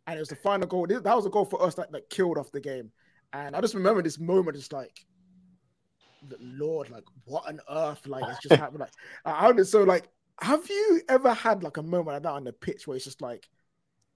[0.07, 0.87] and it was the final goal.
[0.87, 2.91] That was a goal for us that, that killed off the game.
[3.33, 5.05] And I just remember this moment, just like,
[6.41, 8.81] Lord, like what on earth, like it's just happened.
[8.81, 8.93] Like,
[9.25, 10.09] I so like,
[10.41, 13.21] have you ever had like a moment like that on the pitch where it's just
[13.21, 13.49] like,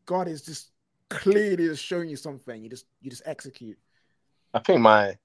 [0.07, 0.70] God is just
[1.11, 2.62] clearly just showing you something.
[2.62, 3.78] You just you just execute.
[4.55, 5.16] I think my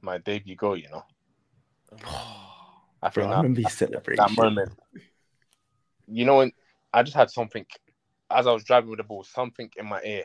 [0.00, 1.04] my debut goal, you know.
[3.00, 4.72] I think Bro, that, I remember celebrating that moment.
[6.08, 6.52] You know, when
[6.92, 7.64] I just had something
[8.30, 10.24] as I was driving with the ball, something in my ear.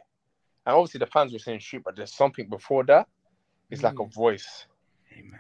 [0.66, 3.08] And obviously the fans were saying shoot, but there's something before that.
[3.70, 3.86] It's mm.
[3.86, 4.14] like a mm.
[4.14, 4.66] voice.
[5.14, 5.40] Amen.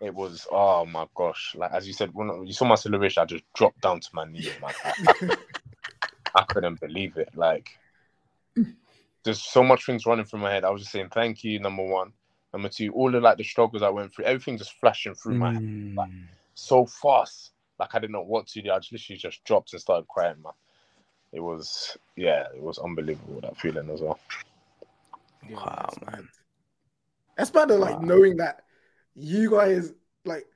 [0.00, 1.54] It was oh my gosh.
[1.56, 4.24] Like as you said, when you saw my celebration, I just dropped down to my
[4.24, 4.72] knees, man.
[4.84, 5.36] I,
[6.34, 7.30] I couldn't believe it.
[7.34, 7.70] Like
[9.22, 10.64] there's so much things running through my head.
[10.64, 12.12] I was just saying thank you, number one.
[12.54, 15.38] Number two, all the like the struggles I went through, everything just flashing through mm.
[15.38, 16.10] my head like,
[16.54, 17.50] so fast.
[17.80, 18.70] Like I didn't know what to do.
[18.70, 20.52] I just literally just dropped and started crying, man.
[21.32, 24.20] It was yeah, it was unbelievable that feeling as well.
[25.50, 26.28] Yeah, wow, that's man.
[27.36, 28.06] That's bad of like wow.
[28.06, 28.62] knowing that
[29.16, 29.92] you guys
[30.24, 30.46] like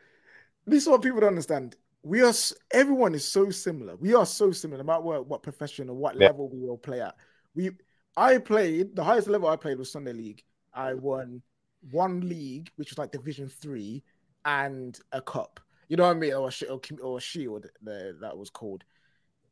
[0.69, 1.75] this is what people don't understand.
[2.05, 2.33] We are
[2.71, 3.97] everyone is so similar.
[3.97, 6.29] We are so similar, no matter what, what profession or what yeah.
[6.29, 7.17] level we all play at.
[7.57, 7.73] We
[8.17, 10.45] I played the highest level I played was Sunday League.
[10.73, 11.43] I won
[11.91, 14.03] one league, which was like Division Three,
[14.45, 15.61] and a cup.
[15.89, 18.85] You know what I mean, or a, or, a shield that was called.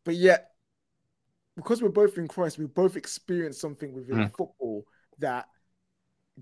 [0.05, 0.51] But yet,
[1.57, 4.37] because we're both in Christ, we both experienced something within mm.
[4.37, 4.85] football
[5.19, 5.49] that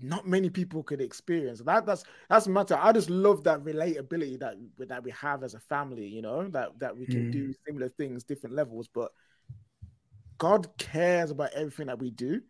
[0.01, 1.61] not many people could experience.
[1.61, 2.77] That that's that's matter.
[2.79, 4.55] I just love that relatability that
[4.87, 6.05] that we have as a family.
[6.05, 7.31] You know that that we can mm.
[7.31, 9.11] do similar things, different levels, but
[10.37, 12.41] God cares about everything that we do.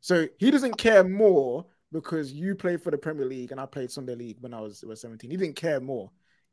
[0.00, 3.90] So he doesn't care more because you played for the Premier League and I played
[3.90, 5.30] Sunday League when I was, was 17.
[5.30, 6.10] He didn't care more.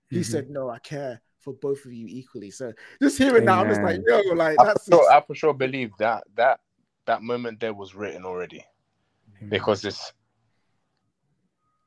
[0.09, 0.23] He mm-hmm.
[0.23, 2.51] said, No, I care for both of you equally.
[2.51, 5.35] So just hearing that, I'm just like, yo, like I that's for sure, I for
[5.35, 6.59] sure believe that that
[7.05, 8.65] that moment there was written already.
[9.37, 9.49] Mm-hmm.
[9.49, 10.13] Because it's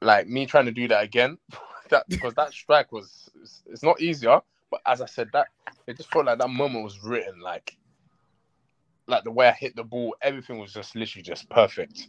[0.00, 1.38] like me trying to do that again.
[1.90, 4.40] that because that strike was it's, it's not easier,
[4.70, 5.48] but as I said, that
[5.86, 7.76] it just felt like that moment was written like
[9.06, 12.08] like the way I hit the ball, everything was just literally just perfect.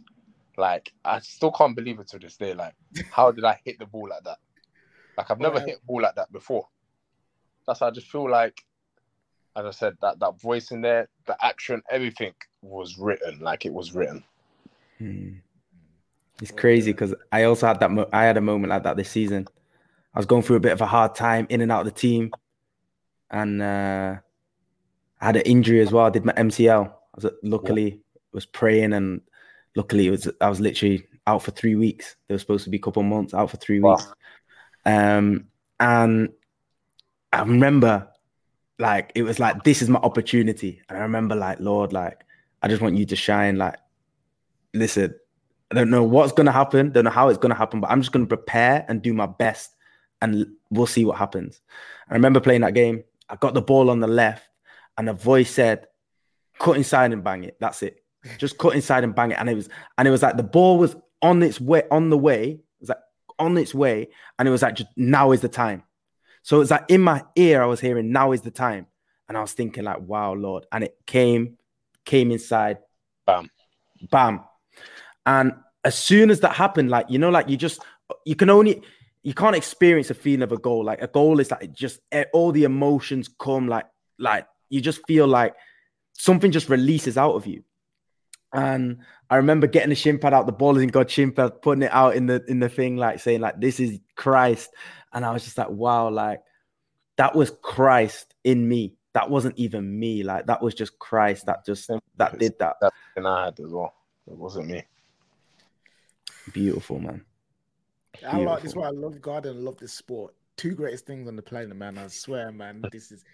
[0.60, 2.54] Like I still can't believe it to this day.
[2.54, 2.74] Like,
[3.10, 4.38] how did I hit the ball like that?
[5.16, 6.68] Like I've never hit a ball like that before.
[7.66, 8.62] That's I just feel like,
[9.56, 12.32] as I said, that that voice in there, the action, everything
[12.62, 13.40] was written.
[13.40, 14.24] Like it was written.
[14.98, 15.32] Hmm.
[16.40, 17.90] It's crazy because I also had that.
[17.90, 19.46] Mo- I had a moment like that this season.
[20.14, 21.98] I was going through a bit of a hard time in and out of the
[21.98, 22.32] team,
[23.30, 24.16] and uh,
[25.20, 26.06] I had an injury as well.
[26.06, 26.88] I did my MCL.
[26.88, 28.00] I was luckily
[28.32, 29.20] was praying, and
[29.76, 32.16] luckily it was I was literally out for three weeks.
[32.26, 33.96] They were supposed to be a couple months out for three wow.
[33.96, 34.12] weeks.
[34.84, 35.46] Um,
[35.78, 36.30] and
[37.32, 38.08] I remember
[38.78, 42.24] like it was like this is my opportunity, and I remember like Lord, like
[42.62, 43.56] I just want you to shine.
[43.56, 43.76] Like,
[44.74, 45.14] listen,
[45.70, 48.12] I don't know what's gonna happen, don't know how it's gonna happen, but I'm just
[48.12, 49.74] gonna prepare and do my best
[50.22, 51.60] and we'll see what happens.
[52.08, 53.04] I remember playing that game.
[53.28, 54.48] I got the ball on the left,
[54.98, 55.86] and a voice said,
[56.58, 58.02] "Cut inside and bang it." That's it.
[58.38, 59.38] Just cut inside and bang it.
[59.38, 59.68] And it was
[59.98, 62.50] and it was like the ball was on its way on the way.
[62.52, 62.98] It was like
[63.38, 64.08] on its way,
[64.38, 65.82] and it was like just now is the time.
[66.42, 68.86] So it was like in my ear, I was hearing now is the time,
[69.28, 71.58] and I was thinking like, wow, Lord, and it came,
[72.04, 72.78] came inside,
[73.26, 73.50] Bam.
[74.10, 74.40] bam,
[75.26, 75.52] and
[75.84, 77.82] as soon as that happened, like you know, like you just
[78.24, 78.82] you can only
[79.22, 80.84] you can't experience a feeling of a goal.
[80.84, 83.86] Like a goal is like just eh, all the emotions come like
[84.18, 85.54] like you just feel like
[86.14, 87.62] something just releases out of you.
[88.52, 88.98] And
[89.28, 91.82] I remember getting the shin pad out, the ball is in God's shin pad, putting
[91.82, 94.70] it out in the in the thing, like saying like this is Christ.
[95.12, 96.42] And I was just like, wow, like
[97.16, 98.94] that was Christ in me.
[99.12, 100.22] That wasn't even me.
[100.22, 102.76] Like that was just Christ that just that did that.
[102.80, 103.94] That and I had as well.
[104.26, 104.84] It wasn't me.
[106.52, 107.24] Beautiful, man.
[108.26, 108.72] I like this.
[108.72, 108.82] Beautiful.
[108.82, 110.34] Why I love God and love this sport.
[110.56, 111.98] Two greatest things on the planet, man.
[111.98, 112.84] I swear, man.
[112.92, 113.24] This is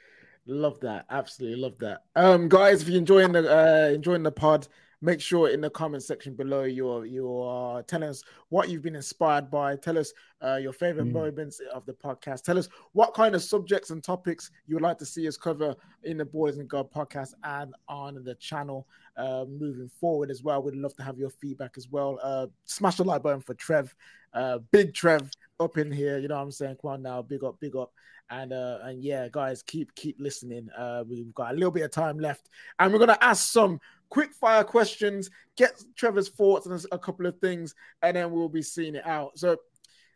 [0.46, 1.06] love that.
[1.10, 2.04] Absolutely love that.
[2.14, 4.68] Um, guys, if you're enjoying the uh enjoying the pod,
[5.02, 9.50] make sure in the comment section below you're you're telling us what you've been inspired
[9.50, 9.76] by.
[9.76, 11.12] Tell us uh your favorite Mm.
[11.12, 12.42] moments of the podcast.
[12.44, 15.74] Tell us what kind of subjects and topics you would like to see us cover
[16.04, 18.86] in the Ballers in God podcast and on the channel
[19.16, 20.62] uh, moving forward as well.
[20.62, 22.18] We'd love to have your feedback as well.
[22.22, 23.94] Uh, smash the like button for Trev,
[24.34, 26.18] uh, big Trev up in here.
[26.18, 26.76] You know what I'm saying?
[26.82, 27.92] Come on now, big up, big up,
[28.28, 30.68] and uh, and yeah, guys, keep keep listening.
[30.76, 34.32] Uh, we've got a little bit of time left, and we're gonna ask some quick
[34.32, 38.94] fire questions, get Trevoh's thoughts on a couple of things, and then we'll be seeing
[38.94, 39.38] it out.
[39.38, 39.56] So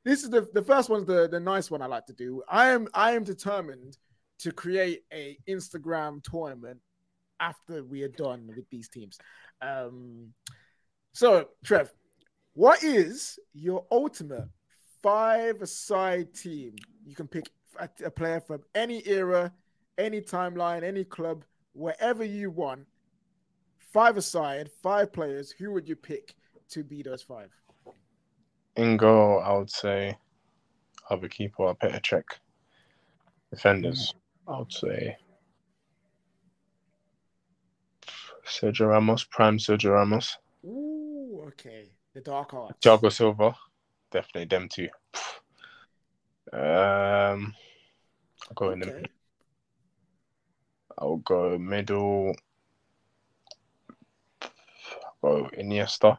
[0.04, 2.42] this is the the first one's the the nice one I like to do.
[2.48, 3.98] I am I am determined
[4.40, 6.80] to create a Instagram tournament
[7.38, 9.18] after we are done with these teams.
[9.60, 10.32] Um,
[11.12, 11.92] so Trev,
[12.54, 14.48] what is your ultimate
[15.02, 16.76] five-a-side team?
[17.04, 19.52] You can pick a, a player from any era,
[19.98, 22.86] any timeline, any club, wherever you want.
[23.92, 25.50] Five-a-side, five players.
[25.50, 26.34] Who would you pick
[26.70, 27.50] to be those five?
[28.76, 30.16] In goal, I would say
[31.10, 32.22] other keeper, a Cech.
[33.50, 34.14] Defenders,
[34.46, 35.16] I would say
[38.46, 40.38] Sergio Ramos, prime Sergio Ramos.
[40.64, 41.90] Ooh, okay.
[42.14, 42.78] The dark arts.
[42.80, 43.54] Thiago Silva,
[44.12, 44.88] definitely them two.
[46.52, 47.54] Um,
[48.48, 49.06] I'll go in the Okay.
[50.98, 52.34] I'll go middle.
[55.22, 56.18] I'll Iniesta,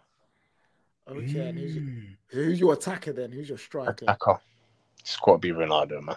[1.10, 1.39] Okay.
[1.39, 2.16] And who's, Mm.
[2.28, 3.32] who's your attacker then?
[3.32, 3.91] Who's your striker?
[4.08, 4.39] attacker.
[4.99, 6.16] It's got to be Ronaldo, man.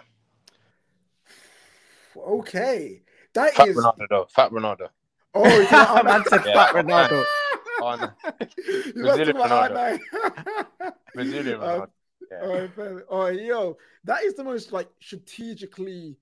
[2.17, 3.01] Okay.
[3.33, 3.77] That Fat is.
[3.77, 4.27] Ronaldo, though.
[4.29, 4.89] Fat Ronaldo.
[5.33, 7.23] Oh, you can't- Man said fat Ronaldo.
[7.81, 8.09] Oh, no.
[8.95, 9.99] you must Brazilian Ronaldo.
[9.99, 10.93] Ronaldo.
[11.13, 11.87] Brazilian Ronaldo.
[12.31, 12.39] Yeah.
[12.41, 16.15] Oh, fair- oh, yo, that is the most like strategically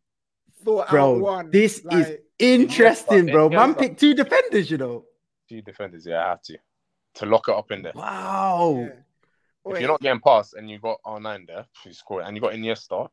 [0.66, 1.51] thought out one.
[1.51, 3.49] this is interesting, bro.
[3.49, 5.05] Man picked two defenders, you know.
[5.49, 6.57] Two defenders, yeah, I have to.
[7.15, 7.91] To lock it up in there.
[7.95, 8.75] Wow.
[8.79, 8.85] yeah.
[8.85, 12.35] If Wait, you're not getting past and you got R9 there, you score it, and
[12.35, 13.09] you got Iniesta,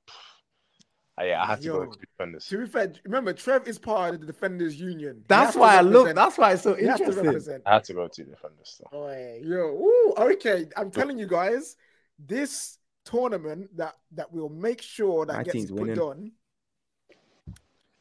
[1.20, 1.72] uh, yeah, I had to Yo.
[1.74, 2.46] go with two defenders.
[2.46, 5.22] to be fair, remember Trev is part of the defenders union.
[5.28, 6.14] That's why I look.
[6.14, 7.60] That's why it's so he to interesting.
[7.66, 8.76] I had to go to two defenders.
[8.78, 8.88] So.
[8.92, 9.34] Oh, yeah.
[9.42, 10.66] yo, ooh, okay.
[10.76, 11.76] I'm telling you guys,
[12.18, 15.98] this tournament that that will make sure that My gets team's put winning.
[15.98, 16.32] on.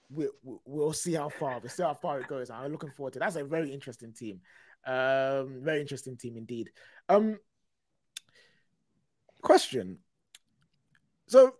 [0.09, 1.59] We'll, we'll- we'll see how far.
[1.59, 2.49] We'll see how far it goes.
[2.49, 3.19] I'm looking forward to.
[3.19, 4.41] That's a very interesting team.
[4.85, 6.71] Um, very interesting team indeed.
[7.09, 7.37] Um,
[9.41, 9.97] question.
[11.27, 11.55] So,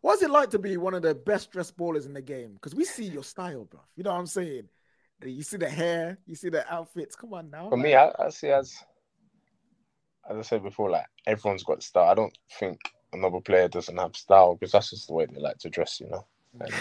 [0.00, 2.54] what's it like to be one of the best dressed ballers in the game?
[2.54, 3.80] Because we see your style, bro.
[3.96, 4.68] You know what I'm saying?
[5.24, 7.16] You see the hair, you see the outfits.
[7.16, 7.68] Come on now.
[7.68, 8.74] For like- me, I, I see as
[10.30, 12.08] as I said before, like everyone's got style.
[12.08, 12.80] I don't think
[13.12, 16.08] another player doesn't have style because that's just the way they like to dress, you
[16.08, 16.26] know.
[16.60, 16.72] And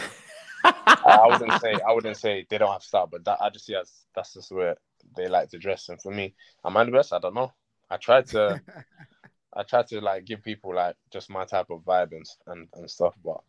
[1.06, 3.76] I, wouldn't say I wouldn't say they don't have style, but that I just see
[3.76, 4.76] as that's just where
[5.16, 5.89] they like to dress.
[5.89, 6.34] And for me,
[6.66, 7.14] am I the best?
[7.14, 7.51] I don't know.
[7.89, 8.62] I tried to
[9.54, 12.89] I try to like give people like just my type of vibe and and, and
[12.89, 13.41] stuff, but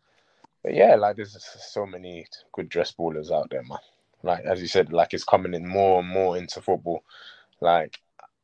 [0.63, 3.79] but yeah, like there's so many good dress ballers out there, man.
[4.23, 7.03] Like as you said, like it's coming in more and more into football.
[7.61, 7.99] Like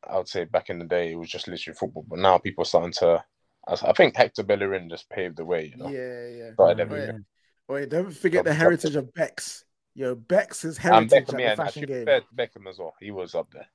[0.08, 2.62] I would say back in the day, it was just literally football, but now people
[2.62, 3.24] are starting to.
[3.68, 5.88] I think Hector Bellerin just paved the way, you know.
[5.88, 6.52] Yeah, yeah.
[6.54, 7.24] Started everything.
[7.72, 9.64] Wait, don't forget the heritage of Becks.
[9.94, 12.06] Yo, Becks is And heritage Beckham, at yeah, fashion game.
[12.06, 12.94] Beckham as well.
[13.00, 13.66] He was up there.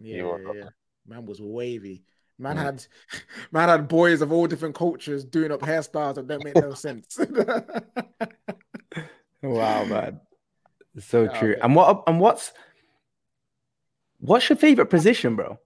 [0.00, 0.68] Yeah, was yeah, up yeah.
[1.06, 2.02] Man was wavy.
[2.38, 2.62] Man Mm.
[2.62, 2.86] had
[3.52, 7.18] man had boys of all different cultures doing up hairstyles that don't make no sense.
[9.42, 10.20] Wow, man.
[10.98, 11.52] So Yeah, true.
[11.52, 11.60] okay.
[11.62, 12.52] And what and what's
[14.20, 15.58] what's your favorite position, bro?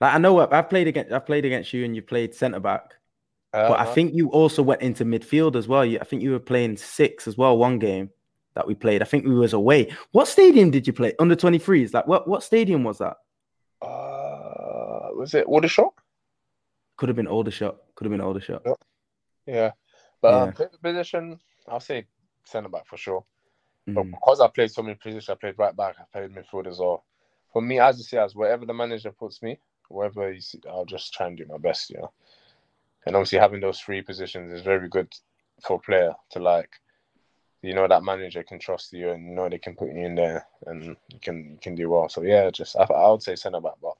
[0.00, 2.60] Like I know I've I've played against I've played against you and you played centre
[2.60, 2.96] back.
[3.52, 5.82] Uh, but I think you also went into midfield as well.
[5.82, 7.58] I think you were playing six as well.
[7.58, 8.10] One game
[8.54, 9.02] that we played.
[9.02, 9.94] I think we was away.
[10.12, 11.14] What stadium did you play?
[11.18, 11.92] Under 23s.
[11.92, 13.16] Like what what stadium was that?
[13.80, 15.92] Uh was it Aldershot?
[16.96, 17.76] Could have been Aldershot.
[17.94, 18.62] Could have been Aldershot.
[19.46, 19.72] Yeah.
[20.20, 20.64] But yeah.
[20.64, 22.06] Um, position, I'll say
[22.44, 23.24] centre back for sure.
[23.88, 23.94] Mm.
[23.94, 26.78] But because I played so many positions, I played right back, I played midfield as
[26.78, 27.04] well.
[27.52, 31.12] For me, as you say, as wherever the manager puts me, wherever see, I'll just
[31.12, 32.12] try and do my best, you know.
[33.06, 35.12] And obviously having those three positions is very good
[35.66, 36.70] for a player to like
[37.62, 40.16] you know that manager can trust you and you know they can put you in
[40.16, 42.08] there and you can you can do well.
[42.08, 43.94] So yeah, just I, I would say centre back, but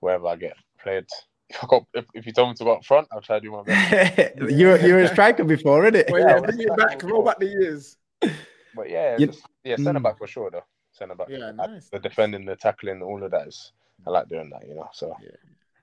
[0.00, 1.06] wherever I get played,
[1.48, 3.52] if, got, if, if you told me to go up front, I'll try to do
[3.52, 4.36] my best.
[4.50, 6.10] you're you're a striker before, isn't it?
[6.10, 7.96] Well, yeah, bring it back, roll back the years.
[8.76, 10.18] But yeah, you, just, yeah, centre back mm.
[10.18, 10.62] for sure though.
[10.92, 11.28] Centre back.
[11.30, 11.88] Yeah, nice.
[11.88, 13.72] The defending, the tackling, all of that is
[14.06, 14.88] I like doing that, you know.
[14.92, 15.30] So yeah.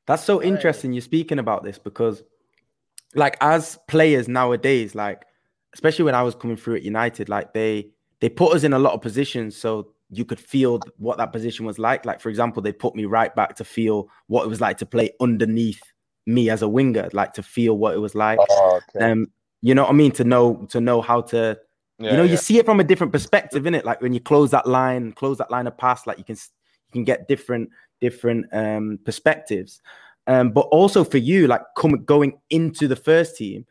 [0.06, 0.94] that's so interesting.
[0.94, 2.24] You're speaking about this because,
[3.14, 5.26] like, as players nowadays, like
[5.76, 7.90] especially when I was coming through at United, like they
[8.22, 11.66] they put us in a lot of positions so you could feel what that position
[11.66, 12.06] was like.
[12.06, 14.86] Like for example, they put me right back to feel what it was like to
[14.86, 15.82] play underneath
[16.26, 18.40] me as a winger, like to feel what it was like.
[18.50, 19.12] Oh, okay.
[19.12, 19.28] Um,
[19.62, 20.12] you know what I mean?
[20.14, 21.60] To know to know how to,
[22.00, 22.32] yeah, you know, yeah.
[22.32, 23.84] you see it from a different perspective, in it.
[23.84, 26.92] Like when you close that line, close that line of pass, like you can you
[26.94, 29.82] can get different different um perspectives.
[30.28, 33.66] Um, but also for you, like coming going into the first team,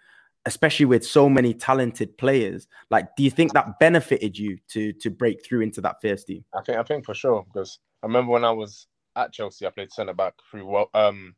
[0.47, 5.11] especially with so many talented players like do you think that benefited you to to
[5.11, 8.33] break through into that first team i think i think for sure because i remember
[8.33, 8.87] when i was
[9.17, 11.35] at chelsea i played centre back through um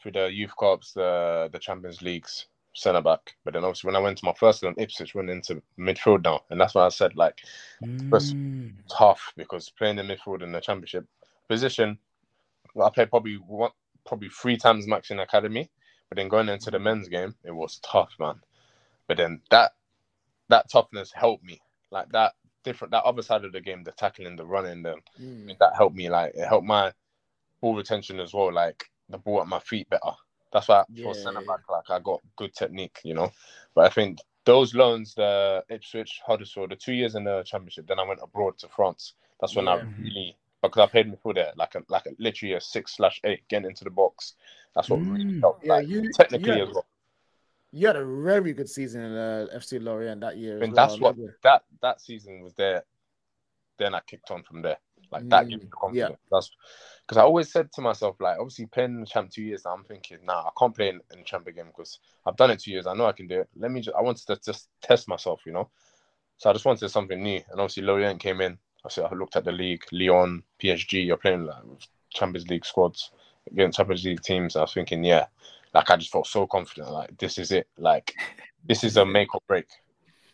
[0.00, 4.00] through the youth corps the the champions leagues centre back but then obviously when i
[4.00, 7.14] went to my first one ipswich went into midfield now and that's why i said
[7.16, 7.38] like
[7.84, 8.72] mm.
[8.90, 11.06] tough because playing in midfield in the championship
[11.48, 11.96] position
[12.84, 13.70] i played probably one
[14.06, 15.70] probably three times max in academy
[16.08, 18.36] but then going into the men's game, it was tough, man.
[19.08, 19.72] But then that
[20.48, 21.60] that toughness helped me.
[21.90, 25.58] Like that different that other side of the game, the tackling, the running, the mm.
[25.58, 26.08] that helped me.
[26.08, 26.92] Like it helped my
[27.60, 28.52] ball retention as well.
[28.52, 30.12] Like the ball at my feet better.
[30.52, 31.04] That's why yeah.
[31.04, 33.32] for centre back, like I got good technique, you know.
[33.74, 37.98] But I think those loans, the Ipswich, Huddersfield, the two years in the championship, then
[37.98, 39.14] I went abroad to France.
[39.40, 39.72] That's when yeah.
[39.72, 40.36] I really
[40.68, 43.68] because I played midfield there, like a like a, literally a six slash eight, getting
[43.68, 44.34] into the box.
[44.74, 45.12] That's what mm.
[45.12, 45.64] really helped.
[45.64, 46.86] Yeah, like, you technically as well.
[47.72, 50.62] You had a very good season in uh, FC Lorient that year.
[50.62, 52.84] And that's well, what that that season was there.
[53.78, 54.78] Then I kicked on from there.
[55.10, 56.10] Like that gave me confidence.
[56.10, 56.16] Yeah.
[56.30, 56.50] That's
[57.06, 59.84] because I always said to myself, like, obviously playing the champ two years now, I'm
[59.84, 62.70] thinking, nah, I can't play in, in the champ again because I've done it two
[62.70, 62.86] years.
[62.86, 63.48] I know I can do it.
[63.56, 65.68] Let me just, I wanted to just test myself, you know.
[66.38, 67.40] So I just wanted something new.
[67.50, 68.58] And obviously Lorient came in.
[68.84, 71.06] I said I looked at the league, Lyon, PSG.
[71.06, 71.62] You're playing like
[72.10, 73.10] Champions League squads
[73.50, 74.56] against Champions League teams.
[74.56, 75.26] I was thinking, yeah,
[75.72, 76.90] like I just felt so confident.
[76.90, 77.66] Like this is it.
[77.78, 78.14] Like
[78.66, 79.66] this is a make or break.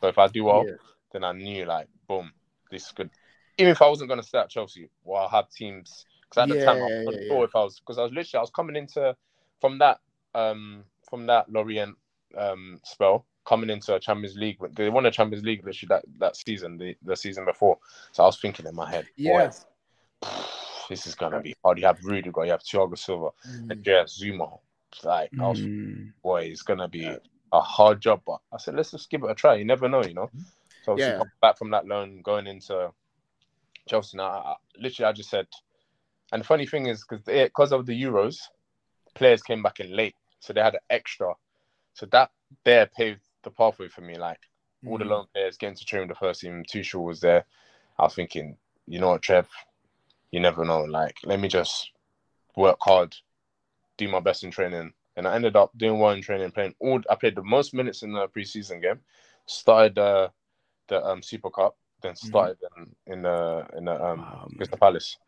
[0.00, 0.76] So if I do well, yeah.
[1.12, 2.32] then I knew like, boom,
[2.70, 3.10] this is good.
[3.58, 6.06] Even if I wasn't going to start Chelsea, well, I'll have teams.
[6.22, 8.38] Because at yeah, the time, I wasn't yeah, if I was because I was literally
[8.38, 9.16] I was coming into
[9.60, 9.98] from that
[10.34, 11.96] um from that Lorient
[12.36, 14.58] um spell coming into a Champions League.
[14.74, 17.78] They won a Champions League literally that, that season, the, the season before.
[18.12, 19.66] So I was thinking in my head, yes,
[20.88, 21.78] this is gonna be hard.
[21.78, 23.70] You have Rudiger, you have Thiago Silva, mm.
[23.70, 24.58] and Jeff Zouma.
[25.04, 26.12] Like I was, mm.
[26.22, 27.06] boy, it's gonna be
[27.52, 28.22] a hard job.
[28.26, 29.54] But I said, let's just give it a try.
[29.54, 30.26] You never know, you know.
[30.26, 30.40] Mm-hmm.
[30.84, 31.22] So yeah.
[31.42, 32.90] back from that loan, going into
[33.86, 35.46] Chelsea now, I, literally, I just said.
[36.32, 38.38] And the funny thing is, because because of the Euros,
[39.14, 41.34] players came back in late, so they had an extra.
[41.94, 42.30] So that
[42.64, 44.16] there paved the pathway for me.
[44.16, 44.40] Like
[44.86, 45.10] all the mm.
[45.10, 47.44] loan players getting to train with the first team, Tuchel was there.
[47.98, 49.48] I was thinking, you know what, Trev,
[50.30, 50.82] you never know.
[50.82, 51.92] Like, let me just
[52.56, 53.14] work hard,
[53.98, 54.92] do my best in training.
[55.16, 57.00] And I ended up doing well in training, playing all.
[57.10, 59.00] I played the most minutes in the preseason game.
[59.46, 60.28] Started uh,
[60.88, 62.18] the um, Super Cup, then mm.
[62.18, 62.86] started mm.
[63.06, 65.18] in, in the in the um, oh, Crystal Palace.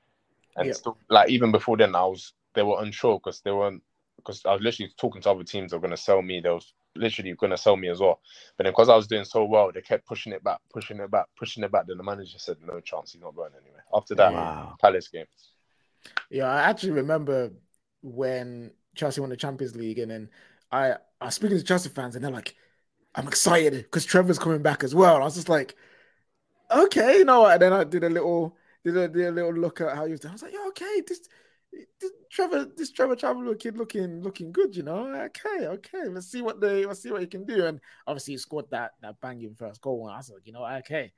[0.57, 0.77] And yep.
[0.77, 3.83] still, like even before then, I was they were unsure because they weren't
[4.25, 6.41] because I was literally talking to other teams that were going to sell me.
[6.41, 8.21] They was literally going to sell me as well.
[8.57, 11.11] But then because I was doing so well, they kept pushing it back, pushing it
[11.11, 11.87] back, pushing it back.
[11.87, 14.77] Then the manager said, "No chance, he's not going anywhere." After that, wow.
[14.81, 15.27] Palace game.
[16.31, 17.53] Yeah, I actually remember
[18.03, 20.31] when Chelsea won the Champions League, and then
[20.71, 22.55] I I was speaking to Chelsea fans, and they're like,
[23.15, 25.77] "I'm excited because Trevoh's coming back as well." And I was just like,
[26.71, 29.81] "Okay, you know." And then I did a little did a, did a little look
[29.81, 30.31] at how he was doing.
[30.31, 31.29] I was like, "Yeah, okay, this."
[32.01, 35.07] This Trevoh, this Trevoh Chalobah kid looking looking good, you know.
[35.07, 37.67] Okay, okay, let's see what they let's see what he can do.
[37.67, 40.07] And obviously, he scored that that banging first goal.
[40.07, 41.13] And I was like, you know, okay,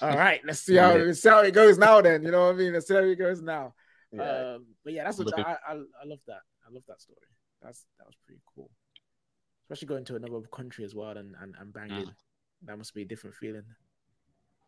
[0.00, 2.00] all right, let's see how let's see how it goes now.
[2.00, 2.72] Then, you know what I mean?
[2.72, 3.74] Let's see how it goes now.
[4.12, 4.54] Yeah.
[4.54, 6.42] Um, but yeah, that's what I, I, I love that.
[6.68, 7.18] I love that story.
[7.62, 8.70] That's that was pretty cool.
[9.64, 12.06] especially going to another country as well and and, and banging.
[12.06, 12.14] Mm.
[12.64, 13.64] That must be a different feeling.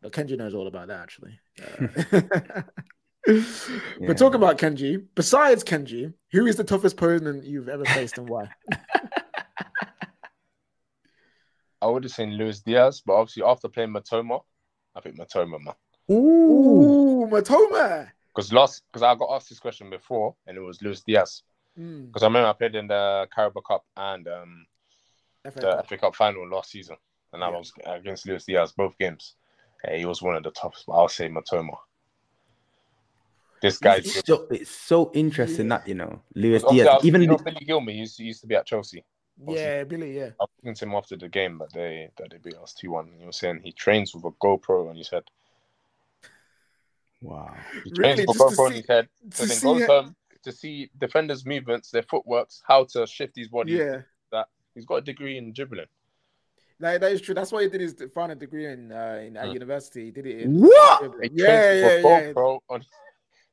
[0.03, 1.39] But Kenji knows all about that actually.
[1.61, 2.63] Uh,
[3.27, 8.29] But talking about Kenji, besides Kenji, who is the toughest opponent you've ever faced and
[8.29, 8.49] why?
[11.81, 14.41] I would have seen Luis Diaz, but obviously after playing Mitoma,
[14.95, 15.75] I think Mitoma, man.
[16.11, 16.15] Ooh.
[16.83, 18.09] Ooh, Mitoma.
[18.35, 21.43] Because last, because I got asked this question before, and it was Luis Diaz.
[21.79, 24.67] Mm, Because I remember I played in the Carabao Cup and um,
[25.45, 25.89] FA the Cup.
[25.89, 26.97] FA Cup final last season,
[27.33, 27.57] and I Yeah.
[27.59, 29.35] was against Luis Diaz both games.
[29.85, 30.85] Yeah, he was one of the toughest.
[30.87, 31.77] But I'll say Mitoma.
[33.65, 37.29] This guy, It's so, it's so interesting that you know Luis Diaz, was- even you
[37.29, 39.03] know, Billy Gilmour used to, used to be at Chelsea.
[39.49, 40.15] Yeah, Billy.
[40.19, 40.31] Yeah.
[40.39, 42.91] I was talking to him after the game that they that they beat us two
[42.91, 43.11] one.
[43.19, 45.23] He was saying he trains with a GoPro, and he said
[47.23, 49.57] wow, he Really, trains with just to GoPro, and see- he said To so then
[49.57, 53.73] see goes it- home to see defenders' movements, their footworks, how to shift his body.
[53.73, 54.03] Yeah.
[54.31, 55.87] That he's got a degree in dribbling.
[56.79, 57.35] Like, that is true.
[57.35, 59.55] That's why he did his final degree in, uh, in at Mm.
[59.55, 60.05] university.
[60.07, 60.61] He did it in.
[60.61, 61.15] what?
[61.23, 62.03] He Yeah, yeah, yeah.
[62.03, 62.85] GoPro on.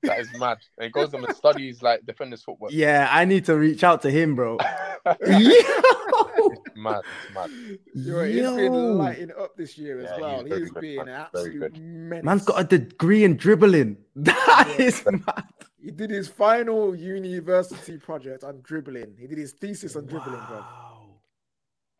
[0.03, 0.57] That is mad.
[0.77, 2.71] And he goes home and studies like defenders' footwork.
[2.73, 4.57] Yeah, I need to reach out to him, bro.
[5.05, 7.01] It's mad.
[7.25, 7.49] It's mad.
[7.93, 8.93] Yo, he's been Yo.
[8.93, 10.43] lighting up this year as Yeah, he's well.
[10.43, 11.07] very He's good, been man.
[11.07, 11.81] an Very absolute good.
[11.81, 12.25] menace.
[12.25, 13.97] Man's got a degree in dribbling.
[14.15, 14.85] That Yeah.
[14.85, 15.43] is mad.
[15.83, 19.15] He did his final university project on dribbling.
[19.17, 20.63] He did his thesis on dribbling, bro.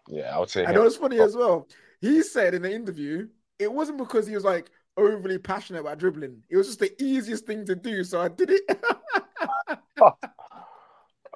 [0.08, 0.66] Yeah, I would say.
[0.66, 0.76] I him.
[0.76, 1.26] know it's funny oh.
[1.26, 1.68] as well.
[2.00, 3.28] He said in the interview,
[3.60, 6.44] it wasn't because he was like overly passionate about dribbling.
[6.50, 8.62] It was just the easiest thing to do, so I did it.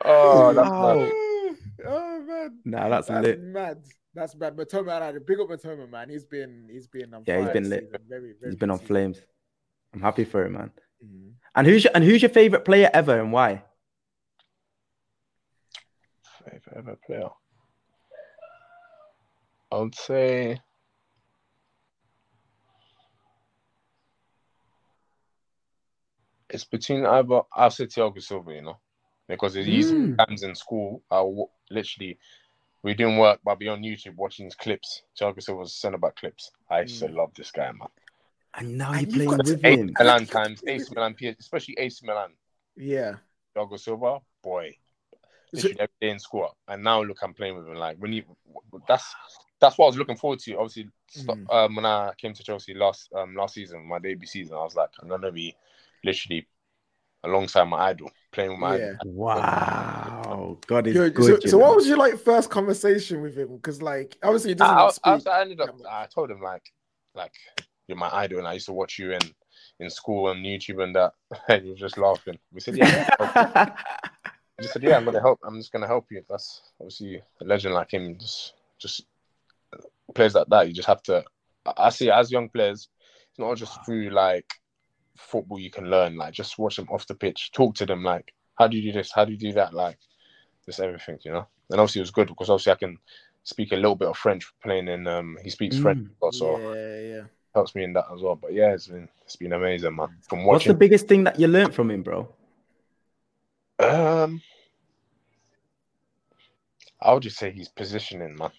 [0.08, 0.96] Oh, that's Wow.
[1.00, 1.12] mad.
[1.88, 3.42] oh man, Nah, that's, that's lit.
[3.42, 3.84] mad.
[4.14, 4.56] That's bad.
[4.56, 6.10] Mitoma, I big up Mitoma, man.
[6.10, 7.90] He's been he's been on Yeah, he's fire been lit.
[8.08, 8.88] Very, very He's been on season.
[8.88, 9.22] flames.
[9.94, 10.72] I'm happy for him, man.
[11.04, 11.32] Mhm.
[11.56, 13.64] And who's your and who's your favorite player ever and why?
[16.44, 17.30] Favorite ever player.
[19.72, 20.60] I would say.
[26.50, 28.78] It's between either I'll say Thiago Silva, you know,
[29.28, 30.18] because these Mm.
[30.18, 32.20] times in school, I w- literally
[32.84, 35.02] we didn't work, but I'd be on YouTube watching his clips.
[35.20, 36.52] Thiago Silva's centre back clips.
[36.70, 37.16] I used to Mm.
[37.16, 37.88] love this guy, man.
[38.54, 39.94] And now And you're playing got with AC him.
[40.00, 42.34] Milan times, AC Milan, PS, especially AC Milan.
[42.76, 43.18] Yeah.
[43.56, 44.78] Thiago Silva, boy,
[45.12, 45.18] So-
[45.54, 46.56] literally every day in school.
[46.68, 47.76] And now look, I'm playing with him.
[47.76, 48.24] Like when you,
[48.88, 49.16] that's
[49.60, 50.54] that's what I was looking forward to.
[50.58, 51.50] Obviously, Mm.
[51.52, 54.76] um, when I came to Chelsea last um last season, my debut season, I was
[54.76, 55.56] like, I'm gonna be
[56.04, 56.48] literally
[57.24, 58.94] alongside my idol, playing with my Yeah.
[59.02, 59.14] idol.
[59.14, 61.26] Wow, God is Yo, good.
[61.26, 63.56] so, you so what was your like first conversation with him?
[63.56, 65.28] Because like obviously he doesn't I, I, speak.
[65.28, 65.76] I ended up.
[65.90, 66.64] I told him like,
[67.14, 67.34] like
[67.88, 69.22] you're my idol, and I used to watch you in
[69.80, 71.14] in school on YouTube and that.
[71.50, 72.38] And he was just laughing.
[72.52, 73.70] We said, yeah.
[74.58, 75.40] He just said, "Yeah, I'm gonna help.
[75.44, 78.18] I'm just gonna help you." That's obviously a legend like him.
[78.18, 79.06] Just, just
[80.14, 80.68] players like that.
[80.70, 81.26] You just have to.
[81.66, 82.88] I I see as young players.
[83.32, 84.46] It's not just through like
[85.18, 86.16] football you can learn.
[86.18, 88.04] Like just watch them off the pitch, talk to them.
[88.04, 89.12] Like, how do you do this?
[89.14, 89.74] How do you do that?
[89.74, 89.98] Like,
[90.66, 91.48] just everything, you know.
[91.72, 92.98] And obviously it was good because obviously I can
[93.44, 95.08] speak a little bit of French playing in.
[95.08, 96.10] Um, he speaks French, Mm.
[96.10, 97.24] as well, so yeah, yeah.
[97.54, 98.36] helps me in that as well.
[98.36, 100.10] But yeah, it's been it's been amazing, man.
[100.28, 102.28] From What's the biggest thing that you learned from him, bro?
[103.80, 104.42] Um,
[107.02, 108.52] I would just say he's positioning, man.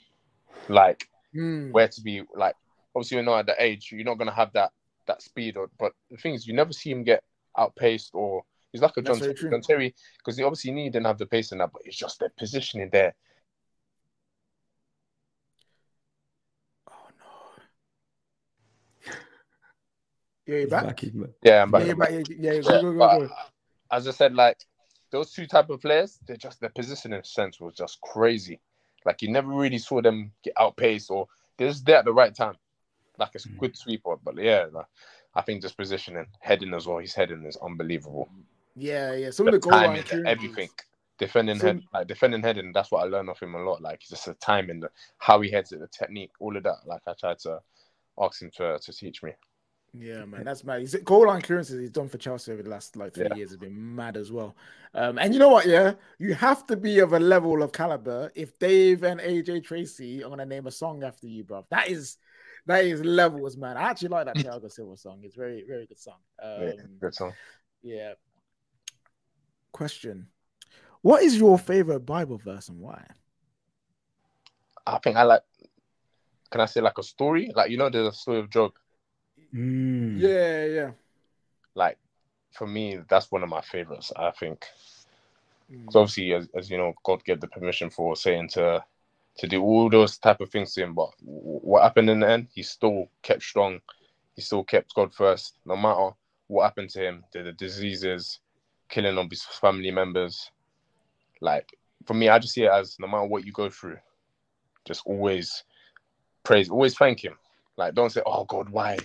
[0.68, 1.70] Like Mm.
[1.72, 2.22] where to be.
[2.34, 2.54] Like
[2.94, 3.90] obviously, you're not at the age.
[3.92, 4.72] You're not gonna have that
[5.06, 5.56] that speed.
[5.56, 7.22] Or but the thing is, you never see him get
[7.58, 8.42] outpaced or.
[8.72, 9.32] He's like a John, very.
[9.32, 12.18] John Terry because he obviously he didn't have the pace in that, but it's just
[12.18, 13.14] the positioning there.
[16.90, 19.12] Oh no.
[20.46, 20.84] Yeah, you're back.
[20.84, 21.30] back, back.
[21.42, 21.86] Yeah, I'm Yeah, back.
[21.86, 22.10] you're back.
[22.10, 22.28] back.
[22.28, 23.28] Yeah, yeah, Yeah, go, go, go, but go.
[23.92, 24.58] as I said, like
[25.10, 28.60] those two type of players, they're just their positioning sense was just crazy.
[29.06, 32.34] Like you never really saw them get outpaced or they're just there at the right
[32.34, 32.56] time.
[33.18, 33.58] Like it's a Mm.
[33.58, 34.86] good sweeper, but yeah, like,
[35.34, 36.98] I think just positioning, heading as well.
[36.98, 38.28] His heading is unbelievable.
[38.74, 39.30] Yeah, yeah.
[39.30, 40.30] Some The of the goal line timing, clearances.
[40.32, 40.70] everything.
[41.18, 42.72] Defending Some- head, like defending heading.
[42.72, 43.80] That's what I learned off him a lot.
[43.80, 46.86] Like just the timing, the, how he heads it, the technique, all of that.
[46.86, 47.60] Like I tried to
[48.20, 49.32] ask him to to teach me.
[49.98, 50.80] Yeah, man, that's mad.
[50.80, 53.34] He's goal line clearances he's done for Chelsea over the last like three Yeah.
[53.34, 54.54] years has been mad as well.
[54.92, 55.64] Um, and you know what?
[55.64, 60.22] Yeah, you have to be of a level of caliber if Dave and AJ Tracey
[60.22, 61.64] are gonna name a song after you, bro.
[61.70, 62.18] That is
[62.66, 63.76] that is levels, man.
[63.76, 65.20] I actually like that Thiago Silva song.
[65.22, 66.18] It's very very good song.
[66.42, 67.32] Um, Yeah, good song.
[67.82, 68.12] yeah.
[69.72, 70.28] Question:
[71.02, 73.04] What is your favorite Bible verse and why?
[74.86, 75.42] I think I like.
[76.50, 77.50] Can I say like a story?
[77.54, 78.72] Like you know, there's a story of Job.
[79.54, 80.18] Mm.
[80.18, 80.90] Yeah, yeah.
[81.74, 81.98] like
[82.52, 84.64] for me that's one of my favorites i think
[85.70, 85.92] Mm.
[85.92, 88.82] so obviously as, as you know god gave the permission for satan to
[89.38, 90.94] to do all those type of things to him.
[90.94, 92.48] But what happened in the end?
[92.54, 93.80] He still kept strong.
[94.34, 96.10] He still kept God first, no matter
[96.48, 97.24] what happened to him.
[97.32, 98.40] The, the diseases,
[98.88, 100.50] killing of his family members.
[101.40, 101.68] Like
[102.06, 103.98] for me, I just see it as no matter what you go through,
[104.86, 105.64] just always
[106.44, 107.36] praise, always thank him.
[107.76, 108.98] Like don't say, "Oh God, why?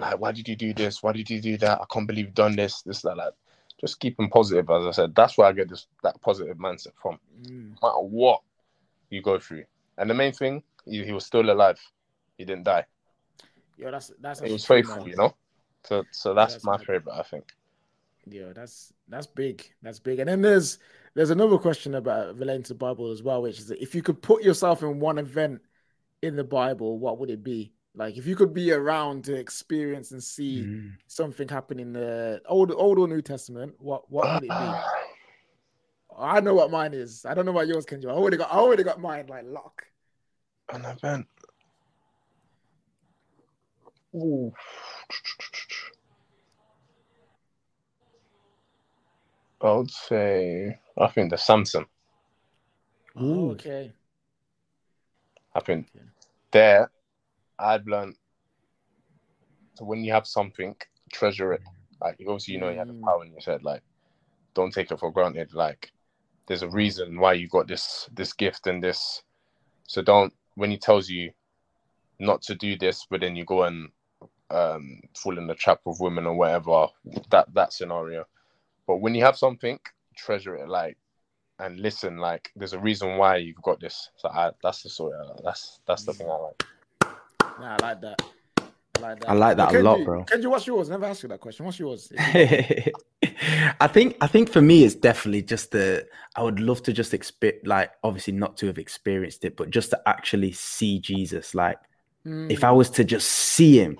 [0.00, 1.02] Like why did you do this?
[1.02, 1.80] Why did you do that?
[1.80, 3.34] I can't believe you've done this, this, that, that."
[3.80, 4.68] Just keep him positive.
[4.70, 7.18] As I said, that's where I get this that positive mindset from.
[7.42, 7.74] Mm.
[7.82, 8.40] No matter what
[9.14, 9.64] you go through,
[9.98, 11.80] and the main thing, he, he was still alive.
[12.36, 12.84] He didn't die.
[13.78, 14.40] Yeah, that's that's.
[14.40, 15.06] He was faithful, man.
[15.06, 15.34] you know.
[15.84, 17.44] So so that's, that's my favorite, I think.
[18.26, 19.64] Yeah, that's that's big.
[19.82, 20.18] That's big.
[20.18, 20.78] And then there's
[21.14, 24.22] there's another question about relating to the Bible as well, which is if you could
[24.22, 25.60] put yourself in one event
[26.22, 27.72] in the Bible, what would it be?
[27.94, 30.92] Like if you could be around to experience and see mm.
[31.06, 34.74] something happen in the old old or New Testament, what what would it be?
[36.18, 37.24] I know what mine is.
[37.24, 38.08] I don't know what yours can do.
[38.08, 39.84] I already got I already got mine like lock.
[40.72, 41.26] An event.
[44.14, 44.52] Ooh.
[49.60, 51.86] I would say I think the Samson.
[53.16, 53.92] Oh, okay.
[55.54, 56.04] I think okay.
[56.50, 56.90] there
[57.58, 58.16] I've learned
[59.74, 60.76] so when you have something,
[61.12, 61.62] treasure it.
[62.00, 63.02] Like obviously you know you have the mm.
[63.02, 63.82] power in your head, like
[64.54, 65.52] don't take it for granted.
[65.52, 65.90] Like
[66.46, 69.22] there's a reason why you got this this gift and this
[69.86, 71.32] so don't when he tells you
[72.18, 73.88] not to do this, but then you go and
[74.50, 76.86] um, fall in the trap of women or whatever,
[77.30, 78.24] that that scenario.
[78.86, 79.78] But when you have something,
[80.16, 80.96] treasure it like
[81.58, 82.18] and listen.
[82.18, 84.10] Like there's a reason why you've got this.
[84.16, 86.64] So I, that's the sort of that's that's the thing I like.
[87.60, 88.22] Yeah, I like that.
[88.96, 89.30] I like that.
[89.30, 90.24] I like that a lot, bro.
[90.24, 90.88] Can Kenji, what's yours?
[90.88, 91.64] Never ask you that question.
[91.66, 92.12] What's yours?
[93.80, 97.14] I think I think for me it's definitely just the I would love to just
[97.14, 101.54] experience like obviously not to have experienced it, but just to actually see Jesus.
[101.54, 101.78] Like
[102.26, 102.50] mm.
[102.50, 103.98] if I was to just see him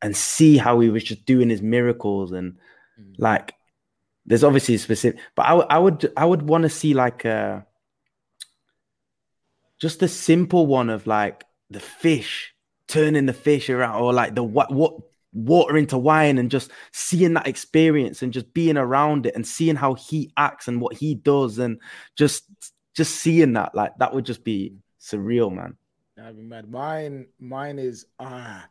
[0.00, 2.54] and see how he was just doing his miracles and
[3.00, 3.14] mm.
[3.18, 3.54] like
[4.26, 7.66] there's obviously specific, but I, I would I would want to see like a
[9.78, 12.54] just a simple one of like the fish
[12.86, 14.94] turning the fish around or like the what what
[15.32, 19.76] water into wine and just seeing that experience and just being around it and seeing
[19.76, 21.80] how he acts and what he does and
[22.16, 22.44] just
[22.94, 25.74] just seeing that like that would just be surreal man
[26.16, 28.66] that'd be mad mine mine is ah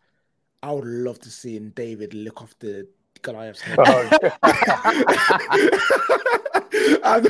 [0.62, 2.88] i would love to see david lick off the
[3.22, 3.80] Goliath's head.
[7.04, 7.28] and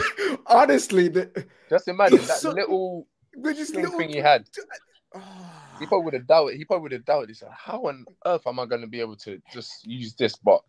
[0.47, 3.07] honestly, the, just imagine that so, little,
[3.43, 4.47] just little thing he had.
[5.13, 5.51] Oh.
[5.79, 6.57] He probably would have doubted.
[6.57, 7.29] He probably would have doubted.
[7.29, 10.35] He said, "How on earth am I going to be able to just use this?"
[10.35, 10.61] But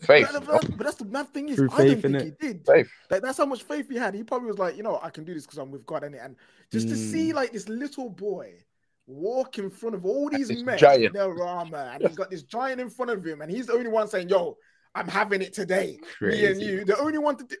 [0.00, 0.28] faith.
[0.32, 2.36] But, but, but that's the mad thing is, True I faith, don't think it?
[2.40, 2.66] he did.
[2.66, 2.88] Faith.
[3.10, 4.14] Like, that's how much faith he had.
[4.14, 6.14] He probably was like, you know, I can do this because I'm with God, and
[6.14, 6.36] and
[6.70, 6.90] just mm.
[6.90, 7.36] to see hmm.
[7.36, 8.54] like this little boy
[9.06, 11.06] walk in front of all these men giant.
[11.06, 13.72] in their armor, and he's got this giant in front of him, and he's the
[13.72, 14.56] only one saying, "Yo,
[14.94, 16.42] I'm having it today." Crazy.
[16.42, 17.56] Me and you, the only one to do.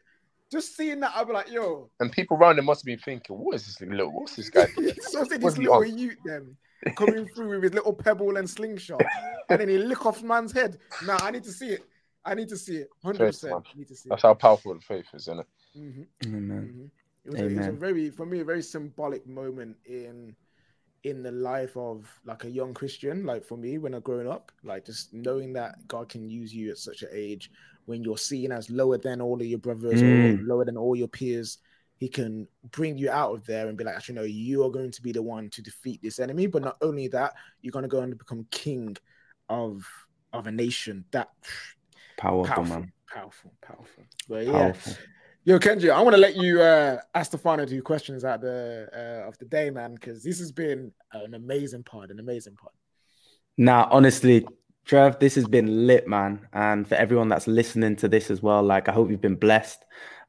[0.52, 3.54] Just seeing that, I'll be like, "Yo." And people around him must be thinking, "What
[3.54, 4.12] is this little?
[4.20, 4.66] What's this guy?"
[5.00, 6.58] so this little youth, them
[6.94, 9.02] coming through with his little pebble and slingshot,
[9.48, 10.78] and then he lick off man's head.
[11.06, 11.84] Nah, I need to see it.
[12.22, 12.90] I need to see it.
[13.02, 13.66] Hundred percent.
[13.74, 14.10] Need to see.
[14.10, 15.46] That's how powerful the faith is, isn't it?
[15.76, 16.34] Mm-hmm.
[16.34, 16.60] Amen.
[16.60, 16.84] Mm-hmm.
[17.24, 20.36] It was, a, it was, a, very, for me, a very symbolic moment in
[21.04, 24.52] in the life of like a young Christian, like for me when I'm growing up,
[24.62, 27.50] like just knowing that God can use you at such an age
[27.86, 30.40] when you're seen as lower than all of your brothers mm.
[30.40, 31.58] or lower than all your peers,
[31.98, 34.90] he can bring you out of there and be like, actually, no, you are going
[34.90, 36.46] to be the one to defeat this enemy.
[36.46, 38.96] But not only that, you're going to go and become king
[39.48, 39.84] of
[40.32, 41.04] of a nation.
[41.12, 41.28] That
[42.16, 44.04] powerful, powerful man, powerful, powerful.
[44.28, 44.52] But yeah.
[44.52, 44.94] Powerful.
[45.44, 48.88] Yo, Kenji, I want to let you uh, ask the final two questions at the
[48.94, 52.70] uh, of the day, man, because this has been an amazing pod, an amazing pod.
[53.58, 54.46] Now, honestly,
[54.84, 58.62] Trev, this has been lit, man, and for everyone that's listening to this as well,
[58.62, 59.84] like I hope you've been blessed.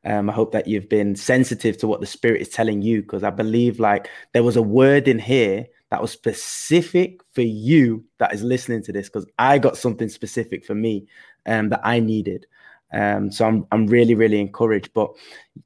[0.05, 3.23] Um, I hope that you've been sensitive to what the Spirit is telling you, because
[3.23, 8.33] I believe like there was a word in here that was specific for you that
[8.33, 11.07] is listening to this, because I got something specific for me
[11.45, 12.45] um, that I needed.
[12.93, 14.93] Um, so I'm I'm really really encouraged.
[14.93, 15.11] But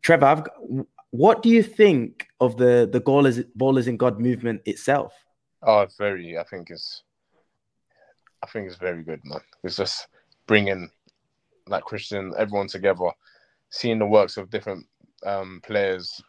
[0.02, 5.14] Trevoh, I've, what do you think of the the ballers ballers in God movement itself?
[5.64, 6.38] Oh, very.
[6.38, 7.04] I think it's
[8.44, 9.40] I think it's very good, man.
[9.64, 10.08] It's just
[10.46, 10.90] bringing
[11.68, 13.12] like Christian everyone together
[13.70, 14.86] seeing the works of different
[15.26, 16.22] um, players,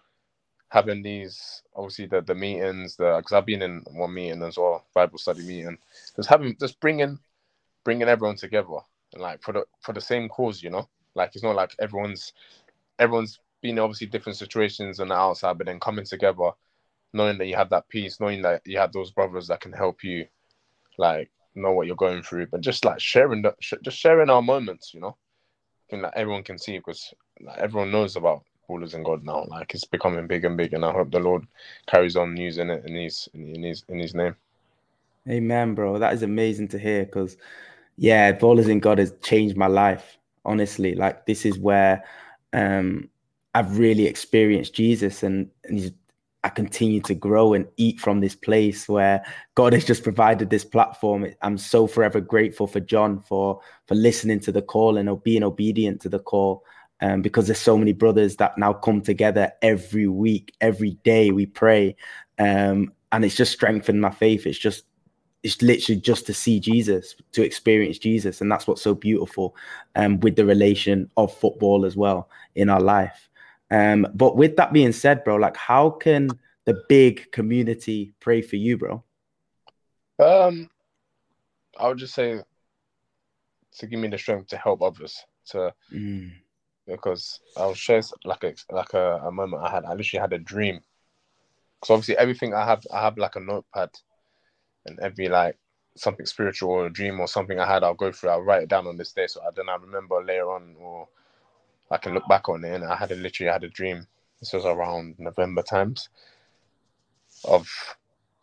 [0.71, 4.85] having these obviously the the meetings, the because I've been in one meeting as well,
[4.95, 5.79] Bible study meeting,
[6.17, 7.19] just having just bringing
[7.85, 8.79] bringing everyone together
[9.13, 12.33] and like for the for the same cause, you know, like it's not like everyone's
[12.99, 16.51] everyone's been obviously different situations on the outside, but then coming together
[17.13, 20.05] knowing that you have that peace, knowing that you have those brothers that can help
[20.05, 20.27] you,
[20.99, 21.31] like
[21.63, 25.01] know what you're going through, but just like sharing the, just sharing our moments, you
[25.01, 29.25] know, I think that everyone can see because like, everyone knows about Ballers in God
[29.25, 29.45] now.
[29.49, 31.47] Like it's becoming big and big, and I hope the Lord
[31.87, 34.37] carries on using it in His in His in His name.
[35.29, 35.99] Amen, bro.
[35.99, 37.37] That is amazing to hear because,
[37.97, 40.19] yeah, Ballers in God has changed my life.
[40.45, 42.05] Honestly, like this is where
[42.53, 43.09] um,
[43.55, 45.93] I've really experienced Jesus, and, and he's
[46.45, 49.25] I continue to grow and eat from this place where
[49.55, 51.27] God has just provided this platform.
[51.43, 56.01] I'm so forever grateful for John for for listening to the call and being obedient
[56.03, 56.65] to the call.
[57.01, 61.47] Um, because there's so many brothers that now come together every week, every day we
[61.47, 61.95] pray,
[62.41, 64.47] um, and it's just strengthened my faith.
[64.47, 64.83] It's just
[65.45, 69.55] it's literally just to see Jesus, to experience Jesus, and that's what's so beautiful
[69.95, 73.28] um, with the relation of football as well in our life.
[73.71, 76.31] Um, but with that being said, bro, like how can
[76.65, 79.03] the big community pray for you, bro?
[80.19, 80.69] Um,
[81.79, 82.43] I would just say
[83.79, 85.25] to give me the strength to help others.
[85.51, 86.31] To mm.
[86.87, 89.85] because I'll share like a like a, a moment I had.
[89.85, 90.81] I literally had a dream.
[91.81, 93.91] Because obviously everything I have, I have like a notepad,
[94.87, 95.57] and every like
[95.97, 98.31] something spiritual or a dream or something I had, I'll go through.
[98.31, 101.09] I'll write it down on this day, so I then I remember later on or
[101.91, 104.07] I can look back on it, and I had a, literally had a dream.
[104.41, 106.09] This was around November times
[107.45, 107.69] of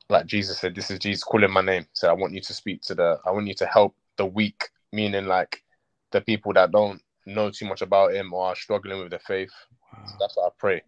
[0.09, 2.81] like Jesus said, "This is Jesus calling my name." So I want you to speak
[2.83, 5.63] to the, I want you to help the weak, meaning like
[6.11, 9.51] the people that don't know too much about Him or are struggling with the faith.
[9.93, 10.05] Wow.
[10.05, 10.81] So that's what I pray.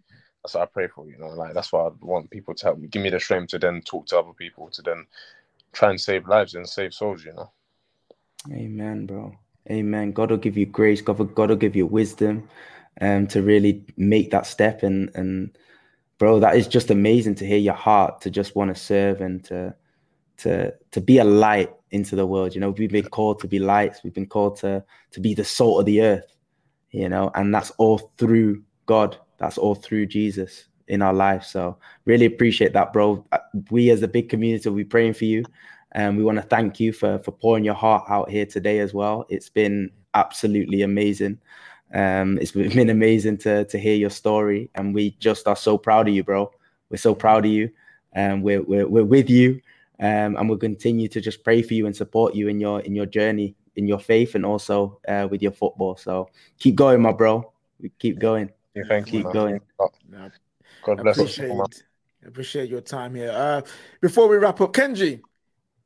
[0.43, 1.07] That's what I pray for.
[1.07, 2.87] You know, like that's what I want people to help me.
[2.87, 5.05] Give me the strength to then talk to other people to then
[5.73, 7.25] try and save lives and save souls.
[7.25, 7.51] You know.
[8.51, 9.35] Amen, bro.
[9.69, 10.11] Amen.
[10.11, 11.01] God will give you grace.
[11.01, 12.47] God will, God will give you wisdom
[13.01, 14.83] um, to really make that step.
[14.83, 15.57] And and
[16.19, 19.43] bro, that is just amazing to hear your heart to just want to serve and
[19.45, 19.75] to
[20.37, 22.55] to to be a light into the world.
[22.55, 24.01] You know, we've been called to be lights.
[24.03, 26.25] We've been called to to be the salt of the earth.
[26.91, 29.17] You know, and that's all through God.
[29.37, 31.43] That's all through Jesus in our life.
[31.43, 33.25] So really appreciate that, bro.
[33.31, 33.39] Uh,
[33.69, 35.43] we as a big community be praying for you.
[35.93, 38.93] And we want to thank you for for pouring your heart out here today as
[38.93, 39.25] well.
[39.29, 41.39] It's been absolutely amazing.
[41.93, 46.07] Um, it's been amazing to to hear your story, and we just are so proud
[46.07, 46.51] of you, bro.
[46.89, 47.69] We're so proud of you,
[48.13, 49.61] and we're we're, we're with you,
[49.99, 52.95] um, and we'll continue to just pray for you and support you in your in
[52.95, 55.95] your journey, in your faith, and also uh, with your football.
[55.95, 57.51] So keep going, my bro.
[57.79, 58.51] We keep going.
[58.75, 59.33] Yeah, thank keep you.
[59.33, 59.59] going.
[60.83, 61.65] God bless appreciate, you.
[62.25, 63.31] Appreciate your time here.
[63.31, 63.61] Uh,
[64.01, 65.21] before we wrap up, Kenji,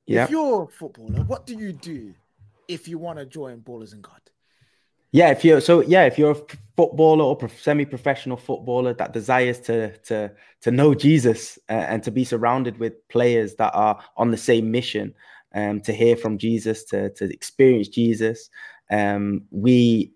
[0.08, 2.14] if you're a footballer, what do you do
[2.68, 4.20] if you want to join Ballers in God?
[5.14, 6.42] Yeah, if you're so yeah, if you're a
[6.78, 12.24] footballer or semi-professional footballer that desires to to to know Jesus uh, and to be
[12.24, 15.14] surrounded with players that are on the same mission,
[15.54, 18.50] um, to hear from Jesus, to to experience Jesus,
[18.90, 20.14] um, we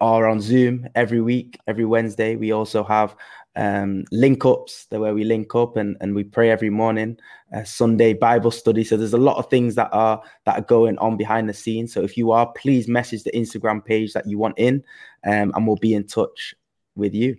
[0.00, 2.34] are on Zoom every week, every Wednesday.
[2.34, 3.14] We also have
[3.56, 7.18] um, link ups the where we link up and, and we pray every morning
[7.54, 8.82] uh, sunday bible study.
[8.84, 11.92] So there's a lot of things that are that are going on behind the scenes.
[11.92, 14.82] So if you are please message the instagram page that you want in
[15.24, 16.54] um, and we'll be in touch
[16.94, 17.36] with you.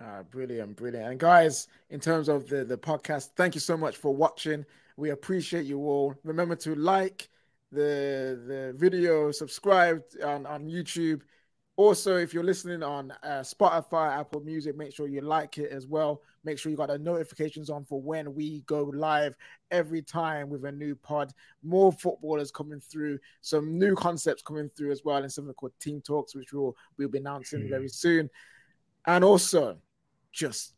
[0.00, 1.10] Uh, brilliant brilliant.
[1.10, 4.64] And guys in terms of the the podcast thank you so much for watching.
[4.96, 6.14] We appreciate you all.
[6.24, 7.28] Remember to like
[7.74, 11.22] the the video subscribe on, on youtube
[11.76, 15.88] also, if you're listening on uh, Spotify, Apple Music, make sure you like it as
[15.88, 16.22] well.
[16.44, 19.34] Make sure you got the notifications on for when we go live
[19.72, 21.32] every time with a new pod.
[21.64, 26.00] More footballers coming through, some new concepts coming through as well, and something called Team
[26.00, 27.70] Talks, which we'll we'll be announcing mm.
[27.70, 28.30] very soon.
[29.06, 29.78] And also,
[30.30, 30.74] just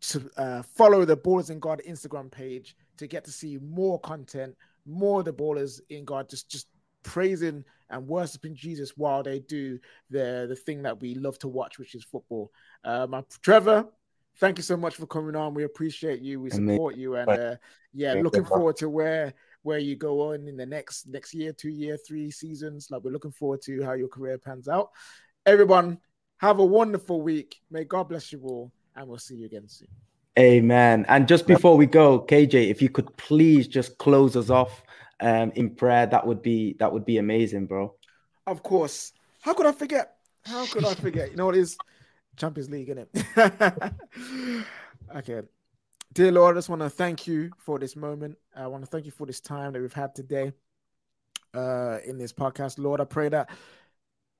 [0.00, 4.54] to uh, follow the Ballers in God Instagram page to get to see more content,
[4.86, 6.28] more the Ballers in God.
[6.28, 6.68] Just just
[7.02, 9.78] praising and worshiping Jesus while they do
[10.10, 12.52] the the thing that we love to watch, which is football.
[12.84, 13.88] Um, Trevoh,
[14.38, 15.54] thank you so much for coming on.
[15.54, 16.40] We appreciate you.
[16.40, 17.56] We support you, and uh,
[17.92, 21.70] yeah, looking forward to where where you go on in the next next year, two
[21.70, 22.88] year, three seasons.
[22.90, 24.90] Like we're looking forward to how your career pans out.
[25.46, 25.98] Everyone,
[26.38, 27.60] have a wonderful week.
[27.70, 29.88] May God bless you all, and we'll see you again soon.
[30.38, 31.04] Amen.
[31.08, 34.84] And just before we go, KJ, if you could please just close us off
[35.20, 37.94] um, in prayer, that would be that would be amazing, bro.
[38.46, 39.12] Of course.
[39.40, 40.16] How could I forget?
[40.44, 41.30] How could I forget?
[41.30, 41.76] You know what is?
[42.36, 43.92] Champions League, isn't it?
[45.16, 45.42] okay.
[46.12, 48.38] Dear Lord, I just want to thank you for this moment.
[48.56, 50.52] I want to thank you for this time that we've had today
[51.54, 52.78] uh, in this podcast.
[52.78, 53.50] Lord, I pray that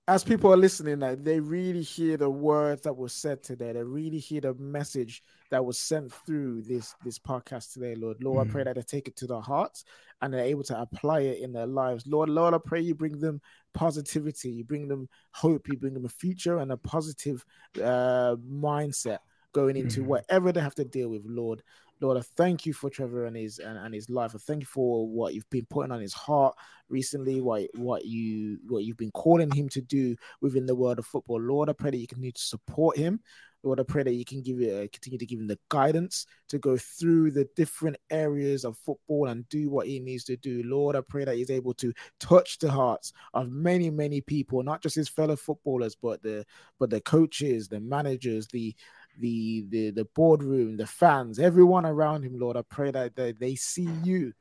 [0.08, 3.72] as people are listening, like, they really hear the words that were said today.
[3.72, 8.24] They really hear the message that was sent through this this podcast today, Lord.
[8.24, 8.48] Lord, mm.
[8.48, 9.84] I pray that they take it to their hearts
[10.22, 12.06] and they're able to apply it in their lives.
[12.06, 13.42] Lord, Lord, I pray you bring them
[13.74, 17.44] positivity, you bring them hope, you bring them a future and a positive
[17.76, 19.18] uh, mindset
[19.52, 20.06] going into mm.
[20.06, 21.62] whatever they have to deal with, Lord.
[22.00, 24.32] Lord, I thank you for Trevoh and his and, and, his life.
[24.34, 26.54] I thank you for what you've been putting on his heart
[26.88, 31.06] recently, what what you what you've been calling him to do within the world of
[31.06, 31.40] football.
[31.40, 33.20] Lord, I pray that you continue to support him.
[33.64, 36.26] Lord, I pray that you can give it, uh, continue to give him the guidance
[36.48, 40.62] to go through the different areas of football and do what he needs to do.
[40.64, 44.80] Lord, I pray that he's able to touch the hearts of many, many people, not
[44.80, 46.44] just his fellow footballers, but the
[46.78, 48.76] but the coaches, the managers, the
[49.18, 52.56] the the the boardroom, the fans, everyone around him, Lord.
[52.56, 54.32] I pray that they, they see you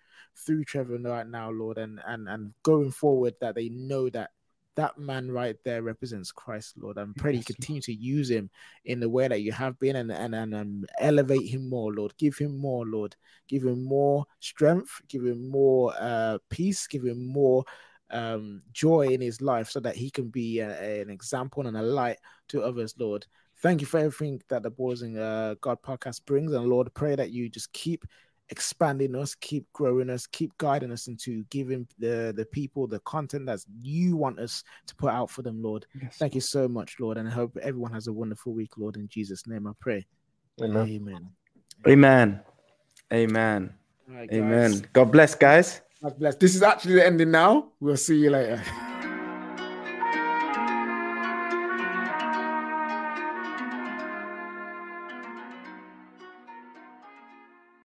[0.46, 4.32] through Trevoh right now, Lord, and and and going forward that they know that
[4.78, 6.98] that man right there represents Christ, Lord.
[6.98, 8.50] I'm praying you continue to use him
[8.86, 12.14] in the way that you have been and, and, and um, elevate him more, Lord.
[12.20, 13.16] Give him more, Lord.
[13.50, 17.64] Give him more strength, give him more uh, peace, give him more
[18.12, 21.82] um, joy in his life so that he can be a, an example and a
[21.82, 22.18] light
[22.50, 23.26] to others, Lord.
[23.62, 26.54] Thank you for everything that the Boys in uh, God podcast brings.
[26.54, 28.06] And Lord, pray that you just keep
[28.50, 33.46] expanding us, keep growing us, keep guiding us into giving the, the people the content
[33.48, 35.86] that you want us to put out for them, Lord.
[36.00, 36.18] Yes.
[36.18, 37.18] Thank you so much, Lord.
[37.18, 38.96] And I hope everyone has a wonderful week, Lord.
[38.96, 40.06] In Jesus' name I pray.
[40.62, 40.88] Amen.
[40.88, 41.30] Amen.
[41.88, 42.42] Amen.
[43.12, 43.74] Amen.
[44.08, 44.86] Right, Amen.
[44.94, 45.82] God bless, guys.
[46.02, 46.36] God bless.
[46.36, 47.72] This is actually the ending now.
[47.80, 48.64] We'll see you later.